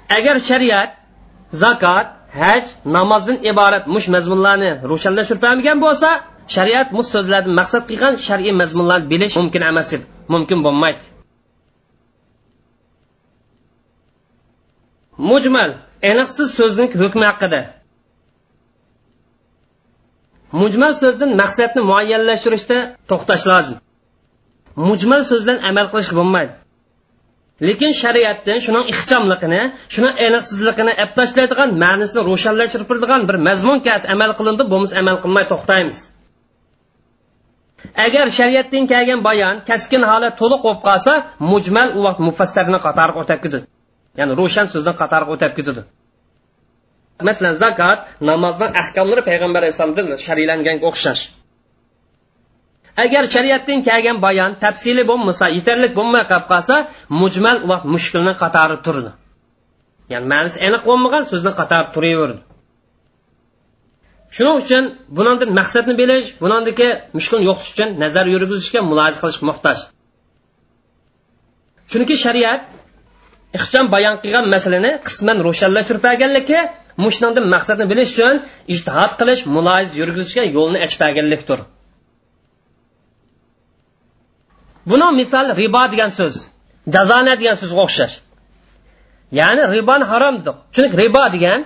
agar 0.09 0.35
shariat 0.49 0.89
zakot 1.51 2.07
haj 2.41 2.63
namozdan 2.97 3.37
iborat 3.51 3.85
mush 3.95 4.07
mazmunlarni 4.15 4.71
ro'shanlashtirib 4.91 5.81
bo'lsa 5.85 6.09
shariat 6.55 6.87
bu 6.95 7.01
so'zlarni 7.13 7.53
maqsad 7.59 7.83
qilgan 7.89 8.13
shar'iy 8.27 8.53
mazmunlarni 8.61 9.09
bilish 9.11 9.35
mumkin 9.41 9.61
emas 9.71 9.89
edi. 9.95 10.05
Mumkin 10.33 10.59
bo'lmaydi. 10.65 11.03
Mujmal 15.29 15.71
aniqsiz 16.09 16.47
so'zning 16.59 16.91
hukmi 17.01 17.25
haqida. 17.31 17.61
Mujmal 20.61 20.93
so'zdan 21.03 21.31
maqsadni 21.41 21.81
muayyanlashtirishda 21.91 22.77
to'xtash 23.09 23.43
lozim. 23.51 23.77
Mujmal 24.87 25.21
so'zdan 25.31 25.57
amal 25.69 25.85
qilish 25.91 26.11
bo'lmaydi. 26.17 26.53
Lekin 27.61 27.91
shariatdan 28.01 28.59
shuning 28.65 28.85
ixchamligini 28.93 29.61
shuni 29.93 30.09
aniqsizligini 30.27 30.93
ap 31.03 31.11
tashlaydigan 31.19 31.69
ma'nisini 31.83 32.21
ro'shanlashtiradigan 32.29 33.21
bir 33.29 33.37
mazmun 33.47 33.77
kas 33.87 34.03
amal 34.13 34.31
qilindi 34.39 34.63
bo'lmasa 34.71 34.93
amal 35.01 35.15
qilmay 35.23 35.45
to'xtaymiz. 35.51 35.97
Agar 38.05 38.25
shariatdan 38.37 38.83
kelgan 38.91 39.19
bayon 39.27 39.55
kaskin 39.69 40.03
holat 40.11 40.33
to'liq 40.41 40.61
bo'lib 40.65 40.81
qolsa 40.87 41.13
mujmal 41.51 41.89
u 41.97 41.99
vaqt 42.07 42.19
mufassarni 42.27 42.79
qatoriga 42.85 43.19
o'tib 43.23 43.39
ketadi. 43.43 43.65
Ya'ni 44.19 44.33
ro'shan 44.41 44.65
so'zdan 44.73 44.95
qatoriga 45.01 45.31
o'tib 45.35 45.53
ketadi. 45.57 45.81
Masalan 47.27 47.55
zakot 47.63 47.99
namozning 48.29 48.71
ahkomlari 48.81 49.21
payg'ambar 49.29 49.61
alayhissalomdan 49.63 50.05
shariylanganga 50.25 50.85
o'xshash. 50.89 51.21
Agar 53.03 53.23
shariatdan 53.35 53.79
kelgan 53.87 54.17
bayon 54.25 54.51
tafsili 54.63 55.03
bo'lmasa 55.11 55.45
yetarli 55.57 55.87
bo'lmay 55.99 56.23
qolib 56.31 56.47
qolsa 56.51 56.75
mujmal 57.21 57.57
va 57.69 57.77
mushkulni 57.93 58.33
qatori 58.41 58.77
turdi. 58.85 59.11
Ya'ni 60.13 60.27
ma'nisi 60.33 60.57
aniq 60.67 60.83
bo'lmagan 60.89 61.23
so'zni 61.31 61.51
qatori 61.59 61.87
turaverdi. 61.95 62.41
Shuning 64.35 64.55
uchun 64.63 64.83
bundan 65.17 65.49
maqsadni 65.59 65.93
bilish 66.01 66.27
bunandiki 66.43 66.87
mushkulni 67.17 67.45
yo'qish 67.49 67.69
uchun 67.73 67.89
nazar 68.03 68.25
yurgizishga 68.33 68.79
mulohaza 68.89 69.17
qilish 69.23 69.39
muhtoj. 69.49 69.77
Chunki 71.91 72.15
shariat 72.25 72.61
ixcham 73.57 73.85
bayon 73.95 74.15
qilgan 74.23 74.45
masalani 74.55 74.91
qisman 75.07 75.37
ro'shanlashtirib 75.47 76.03
mushnandi 77.03 77.41
maqsadni 77.53 77.85
bilish 77.91 78.11
uchun 78.15 78.35
ijtihod 78.73 79.11
qilish 79.19 79.41
muloyiz 79.55 79.89
yurgizishga 79.99 80.43
yo'lni 80.57 80.79
ochib 80.85 81.74
buni 84.89 85.07
misol 85.19 85.45
ribo 85.61 85.83
degan 85.93 86.11
so'z 86.19 86.35
jazona 86.95 87.33
degan 87.41 87.55
so'zga 87.61 87.81
o'xshash. 87.87 88.15
Ya'ni 89.39 89.63
riboni 89.75 90.05
harom 90.11 90.35
dedik. 90.39 90.57
Chunki 90.75 90.95
ribo 91.03 91.23
degan 91.35 91.59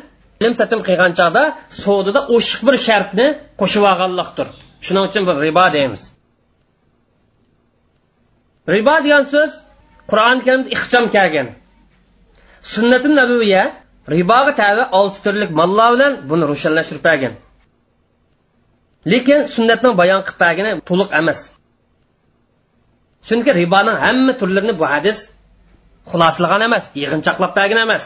ilm 0.43 0.53
satim 0.59 0.79
qilgan 0.87 1.11
chog'da 1.19 1.43
savdoda 1.83 2.21
o'shiq 2.35 2.61
bir 2.67 2.75
shartni 2.87 3.27
qo'shib 3.59 3.83
olganlikdir. 3.91 4.47
Shuning 4.85 5.03
uchun 5.09 5.23
biz 5.29 5.37
ribo 5.47 5.65
deymiz. 5.75 6.01
Ribo 8.75 8.95
degan 9.05 9.23
so'z 9.33 9.51
qur'oni 10.09 10.41
karimda 10.45 10.69
ixcham 10.75 11.05
kelgan. 11.15 11.47
Sunnati 12.73 13.09
nabiviya 13.19 13.63
riboga 14.15 14.51
tabi 14.61 14.83
olti 14.99 15.19
turlik 15.25 15.51
mollar 15.59 15.89
bilan 15.93 16.13
buni 16.29 16.45
rushanlashtirib 16.51 17.03
bergan. 17.09 17.33
Lekin 19.11 19.39
sunnatni 19.55 19.89
bayon 20.01 20.21
qilib 20.27 20.39
bergani 20.43 20.71
to'liq 20.89 21.09
emas. 21.21 21.39
Chunki 23.27 23.51
riboning 23.61 23.97
hamma 24.05 24.33
turlarini 24.39 24.73
bu 24.81 24.85
hadis 24.93 25.17
xulosalagan 26.11 26.61
emas 26.67 26.85
yig'inchoqlab 27.01 27.51
bergan 27.59 27.79
emas. 27.87 28.03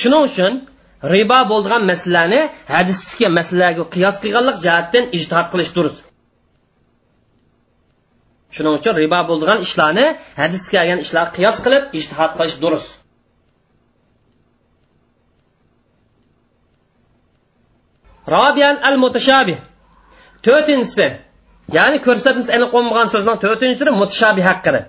Shuning 0.00 0.22
uchun 0.28 0.52
ribo 1.14 1.40
bo'lgan 1.52 1.82
masalalarni 1.90 2.40
hadisdagi 2.74 3.26
masalalarga 3.38 3.84
qiyos 3.94 4.16
qilganlik 4.22 4.56
jihatdan 4.64 5.04
ijtihod 5.16 5.48
qilish 5.52 5.72
durust. 5.76 6.00
Shuning 8.54 8.74
uchun 8.80 8.94
ribo 9.02 9.20
bo'lgan 9.30 9.58
ishlarni 9.66 10.06
hadisga 10.40 10.78
kelgan 10.78 11.00
ishlar 11.04 11.26
qiyos 11.36 11.56
qilib 11.64 11.82
ijtihod 11.98 12.32
qilish 12.38 12.56
durust. 12.62 12.90
Robiyan 18.34 18.76
al 18.88 18.96
mutashabih 19.02 19.58
to'rtinchisi 20.46 21.06
ya'ni 21.76 21.98
ko'rsatmiz 22.06 22.48
aniq 22.56 22.70
bo'lmagan 22.74 23.08
so'zning 23.14 23.36
to'rtinchisi 23.44 23.92
mutashabih 24.02 24.44
haqida 24.50 24.80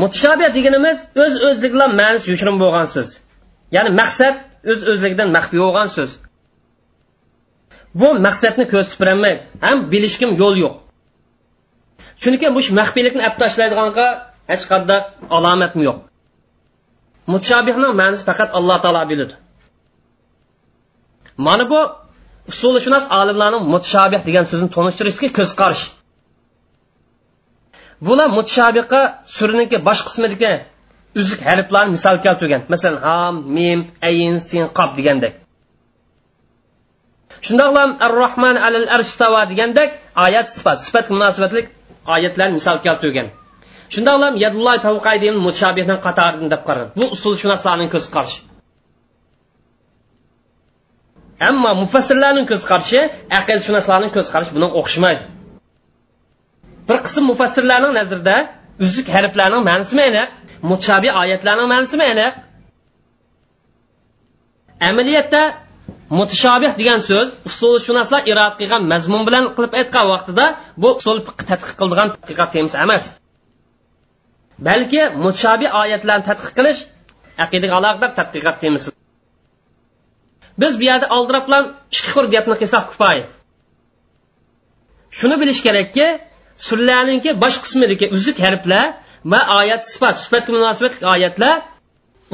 mutashabih 0.00 0.48
deganimiz 0.56 0.98
o'z 1.24 1.34
o'zligidan 1.48 1.90
ma'nisi 2.00 2.26
yoshirin 2.32 2.56
bo'lgan 2.62 2.86
so'z. 2.94 3.08
Ya'ni 3.76 3.90
maqsad 4.00 4.34
o'z 4.72 4.80
o'zligidan 4.90 5.28
maxfiy 5.36 5.60
bo'lgan 5.64 5.88
so'z. 5.96 6.10
Bu 8.00 8.08
maqsadni 8.26 8.64
ko'rsatib 8.72 8.98
berolmaydi 9.02 9.40
ham 9.66 9.78
bilishkim 9.92 10.30
yo'l 10.42 10.54
yo'q. 10.64 10.74
Chunki 12.22 12.46
bu 12.56 12.60
maxfiylikni 12.80 13.22
olib 13.26 13.36
tashlaydiganga 13.42 14.06
hech 14.52 14.64
qanday 14.72 15.00
alomatmi 15.36 15.82
yo'q. 15.88 15.98
Mutashabihni 17.32 17.88
ma'nisi 18.00 18.22
faqat 18.28 18.48
alloh 18.58 18.78
taolo 18.84 19.02
biladi 19.10 19.34
mana 21.36 21.70
bu 21.70 21.80
usulishunos 22.50 23.04
olimlarning 23.20 23.64
mutashabih 23.74 24.20
degan 24.28 24.44
so'zni 24.50 24.68
tanishtirishga 24.76 25.28
ko'z 25.38 25.50
qarash 25.60 25.84
bular 28.06 28.28
mutashabihga 28.38 29.00
suriniki 29.36 29.76
bosh 29.88 30.00
qismidagi 30.06 30.52
uzuk 31.20 31.40
harflarni 31.48 31.92
misol 31.96 32.16
keltirgan. 32.24 32.62
Masalan 32.72 32.98
ham 33.06 33.34
mim 33.56 33.78
ayin 34.08 34.36
sin 34.48 34.64
qop 34.78 34.90
degandek. 34.98 35.34
Shundoqlam 37.46 37.90
ar 38.04 38.12
rohman 38.22 38.56
alal 38.66 38.86
arshstava 38.96 39.42
degandek 39.50 39.90
oyat 40.26 40.46
sifat 40.56 40.78
sifat 40.86 41.06
munosabatlik 41.14 41.66
oyatlarni 42.14 42.54
misol 42.60 42.78
keltirgan. 42.86 43.26
Shundoqlam 43.94 44.34
yadulloh 44.44 44.76
tavqaydin 44.86 45.34
mutashabihning 45.46 46.00
qatoridan 46.06 46.48
deb 46.54 46.62
qaradi 46.68 46.90
bu 46.98 47.04
usulshunoslarning 47.16 47.90
ko'z 47.94 48.06
qarashi 48.14 48.38
ammo 51.48 51.70
mufassirlarning 51.82 52.46
ko'z 52.50 52.62
qarashi 52.70 53.00
aqlshunoslarning 53.38 54.12
ko'z 54.16 54.26
qarashi 54.34 54.52
bunga 54.56 54.68
o'xshamaydi. 54.80 55.22
Bir 56.88 56.98
qism 57.06 57.22
mufassirlarning 57.30 57.92
nazarida 58.00 58.36
uzuk 58.86 59.06
harflarning 59.14 59.62
ma'nosimi 59.70 60.02
aniq 60.10 60.28
mutashabi 60.70 61.08
oyatlarning 61.22 61.68
ma'nosimi 61.72 62.04
aniq 62.12 62.32
amaliyotda 64.88 65.42
mutashabih 66.18 66.72
degan 66.80 67.00
so'z 67.08 67.28
usulshunoslar 67.48 68.20
irod 68.32 68.54
qilgan 68.60 68.82
mazmun 68.92 69.22
bilan 69.28 69.44
qilib 69.56 69.72
aytgan 69.80 70.06
vaqtida 70.12 70.44
bu 70.82 70.88
usul 71.00 71.18
tadqiq 71.50 71.72
qiladigan 71.80 72.08
tadqiqot 72.14 72.52
emas. 72.84 73.04
Balki 74.68 75.02
mutashabi 75.24 75.66
oyatlarni 75.82 76.24
tadqiq 76.30 76.52
qilish 76.58 76.80
aqidaga 77.44 77.74
aloqador 77.80 78.10
tadqiqot 78.18 78.56
temasi 78.64 78.88
biz 80.60 80.80
bu 80.80 80.84
yerda 80.90 81.06
oldirablam 81.16 81.64
ikki 81.96 82.20
gapni 82.34 82.54
qilsak 82.62 82.84
kifoya 82.90 83.24
shuni 85.18 85.36
bilish 85.40 85.60
kerakki 85.66 86.06
surlarninki 86.66 87.30
bosh 87.42 87.56
qismidagi 87.64 88.06
uzuk 88.16 88.38
harflar 88.46 88.86
va 89.32 89.40
oyat 89.58 89.82
sifat 89.92 90.16
sifatga 90.22 90.50
munosabatli 90.56 91.06
oyatlar 91.14 91.56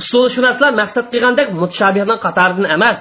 usulshunoslar 0.01 0.73
maqsad 0.81 1.07
qilgandek 1.13 1.49
mutashabihning 1.61 2.21
qatoridan 2.27 2.67
emas. 2.77 3.01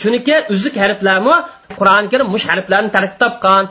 Chunki 0.00 0.36
uzuk 0.54 0.74
harflarmi 0.82 1.36
qur'oni 1.78 2.08
karim 2.12 2.28
mush 2.34 2.46
harflarni 2.50 2.90
tarkib 2.96 3.18
topgan 3.24 3.62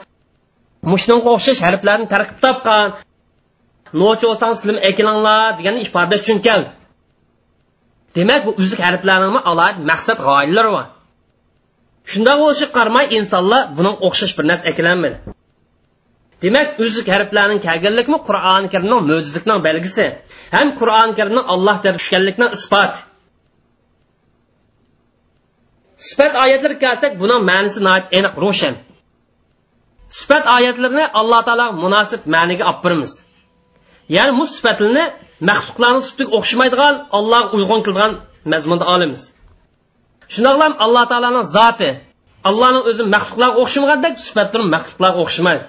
mushunga 0.92 1.30
o'xshash 1.36 1.62
harflarni 1.68 2.08
tarkib 2.14 2.40
topgan. 2.46 2.88
Nochi 4.02 4.26
bo'lsang 4.30 4.54
sizlar 4.60 4.78
ekilanglar 4.90 5.58
deganni 5.60 5.80
ifodalash 5.88 6.24
uchun 6.26 6.40
keldi. 6.48 6.70
Demak 8.18 8.42
bu 8.48 8.52
uzuk 8.62 8.80
harflarning 8.88 9.42
alohida 9.52 9.86
maqsad 9.92 10.18
g'oyalari 10.28 10.72
bor 10.76 10.86
shundoq 12.12 12.38
bo'lishiga 12.44 12.72
qaramay 12.78 13.06
insonlar 13.18 13.62
buning 13.78 13.96
o'xshash 14.08 14.34
bir 14.38 14.46
narsa 14.52 14.66
eklanmadi 14.72 15.18
demak 16.44 16.80
uzuk 16.86 17.08
harflarning 17.16 17.62
kelganlikmi 17.68 18.18
qur'oni 18.28 18.68
karimning 18.74 19.02
mo'jizlikning 19.10 19.60
belgisi. 19.68 20.06
Ham 20.56 20.68
qur'oni 20.80 21.14
karimning 21.20 21.46
alloh 21.54 21.78
deb 21.86 21.96
tushganlikni 22.00 22.48
isbot 22.58 22.94
sifat 26.08 26.34
oyatlarga 26.44 26.80
kelsak 26.86 27.14
buni 27.22 27.36
ma'nisi 27.50 27.80
aniq 28.20 28.36
ro'shan. 28.44 28.76
Sifat 30.20 30.46
oyatlarini 30.58 31.06
alloh 31.20 31.42
taolo 31.48 31.68
munosib 31.84 32.22
ma'niga 32.36 32.64
olib 32.70 32.80
boramiz. 32.84 33.12
Ya'ni 34.18 34.34
bu 34.40 34.46
sifatlarni 34.56 35.06
maxluqlarning 35.50 36.04
sifatiga 36.08 36.32
o'xshamaydigan 36.38 36.94
allohga 37.18 37.50
uyg'un 37.58 37.82
qilgan 37.88 38.12
mazmunda 38.54 38.86
olamiz 38.94 39.22
shundoqlam 40.34 40.74
alloh 40.86 41.04
taoloning 41.12 41.46
zoti 41.58 41.90
allohning 42.50 42.84
o'zi 42.90 43.04
maxluqlarga 43.16 43.58
o'xshamagandek 43.64 44.14
sifatlari 44.28 44.66
maxluqlarga 44.76 45.20
o'xshamaydi 45.26 45.66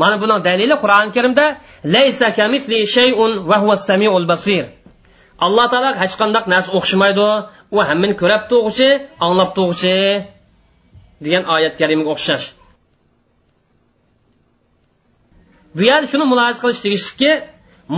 mana 0.00 0.16
buning 0.22 0.40
dalili 0.48 0.74
qur'oni 0.82 1.10
karimda 1.16 1.44
laysa 1.94 2.26
kamithli 2.38 2.78
shay'un 2.96 3.32
va 3.50 3.56
huva 3.62 3.76
samiul 3.88 4.26
basir. 4.32 4.64
Alloh 5.46 5.66
taolo 5.72 5.90
hech 6.02 6.14
qanday 6.20 6.42
narsa 6.52 6.70
o'xshamaydi 6.78 7.26
u 7.76 7.78
hammani 7.88 8.14
ko'rab 8.20 8.42
tug'uchi 8.50 8.88
anglab 9.24 9.50
tug'uchi 9.58 9.96
degan 11.24 11.44
oyat 11.54 11.74
karimaga 11.80 12.10
o'xshash 12.14 12.46
bu 15.76 15.82
yerda 15.90 16.06
shuni 16.12 16.24
mulohaza 16.32 16.60
qilish 16.62 16.80
tegishliki 16.86 17.32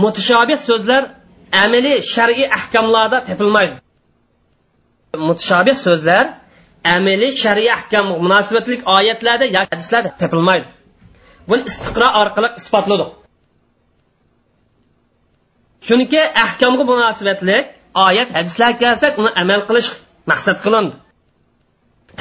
mutashobih 0.03 0.59
so'zlar 0.67 1.01
amaliy 1.63 1.97
shar'iy 2.13 2.47
ahkamlarda 2.57 3.17
topilmaydi 3.29 3.75
mutashobih 5.27 5.75
so'zlar 5.85 6.25
amaliy 6.95 7.31
shar'iy 7.43 7.71
ahkam 7.77 8.05
munosabatli 8.25 8.75
oyatlarda 8.97 9.45
yoki 9.57 9.69
hadislarda 9.73 10.09
topilmaydi 10.21 10.67
buni 11.49 11.63
istiqro 11.69 12.07
orqali 12.21 12.49
isbotladik. 12.59 13.09
Chunki 15.87 16.21
ahkomga 16.45 16.83
munosabatli 16.91 17.57
oyat 18.07 18.29
hadislar 18.37 18.71
kelsak 18.81 19.13
uni 19.21 19.31
amal 19.41 19.61
qilish 19.69 19.89
maqsad 20.31 20.57
qilindi. 20.65 20.95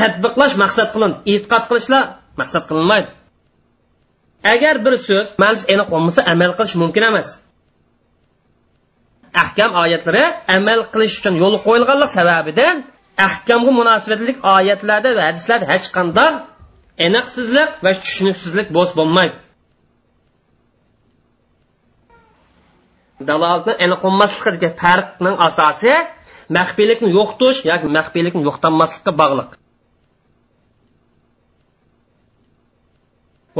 Tadbiqlash 0.00 0.54
maqsad 0.62 0.88
qilindi. 0.94 1.16
E'tiqod 1.32 1.64
qilishlar 1.70 2.04
maqsad 2.40 2.64
qilinmaydi. 2.70 3.10
Agar 4.44 4.84
bir 4.84 4.94
so'z 5.06 5.26
ma'nosi 5.42 5.64
aniq 5.74 5.88
bo'lmasa 5.92 6.20
amal 6.32 6.52
qilish 6.58 6.74
mumkin 6.82 7.02
emas. 7.10 7.28
Ahkam 9.42 9.70
oyatlari 9.82 10.24
amal 10.56 10.80
qilish 10.92 11.14
uchun 11.20 11.34
yo'l 11.42 11.54
qo'yilganlik 11.66 12.10
sababidan 12.18 12.76
ahkamga 13.26 13.72
munosabatli 13.80 14.32
oyatlarda 14.56 15.10
va 15.18 15.22
hadislarda 15.28 15.66
hech 15.72 15.88
qanday 15.96 16.30
aniqsizlik 17.06 17.70
va 17.84 17.90
tushuniksizlik 18.02 18.68
bo'z 18.76 18.90
bo'lmaydi. 18.98 19.36
Dalolatni 23.28 23.74
aniq 23.84 24.00
bo'lmaslikdagi 24.06 24.68
farqning 24.82 25.36
asosi 25.48 25.94
maxfiylikni 26.56 27.08
yo'qotish 27.18 27.58
yoki 27.70 27.86
maxfiylikni 27.96 28.42
yo'qotmaslikqa 28.48 29.12
bog'liq. 29.22 29.50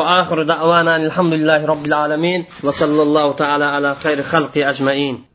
وآخر 0.00 0.42
دعوانا 0.42 0.96
الحمد 0.96 1.32
لله 1.32 1.66
رب 1.66 1.86
العالمين 1.86 2.44
وصلى 2.64 3.02
الله 3.02 3.32
تعالى 3.32 3.64
على 3.64 3.94
خير 3.94 4.22
خلق 4.22 4.52
أجمعين. 4.56 5.29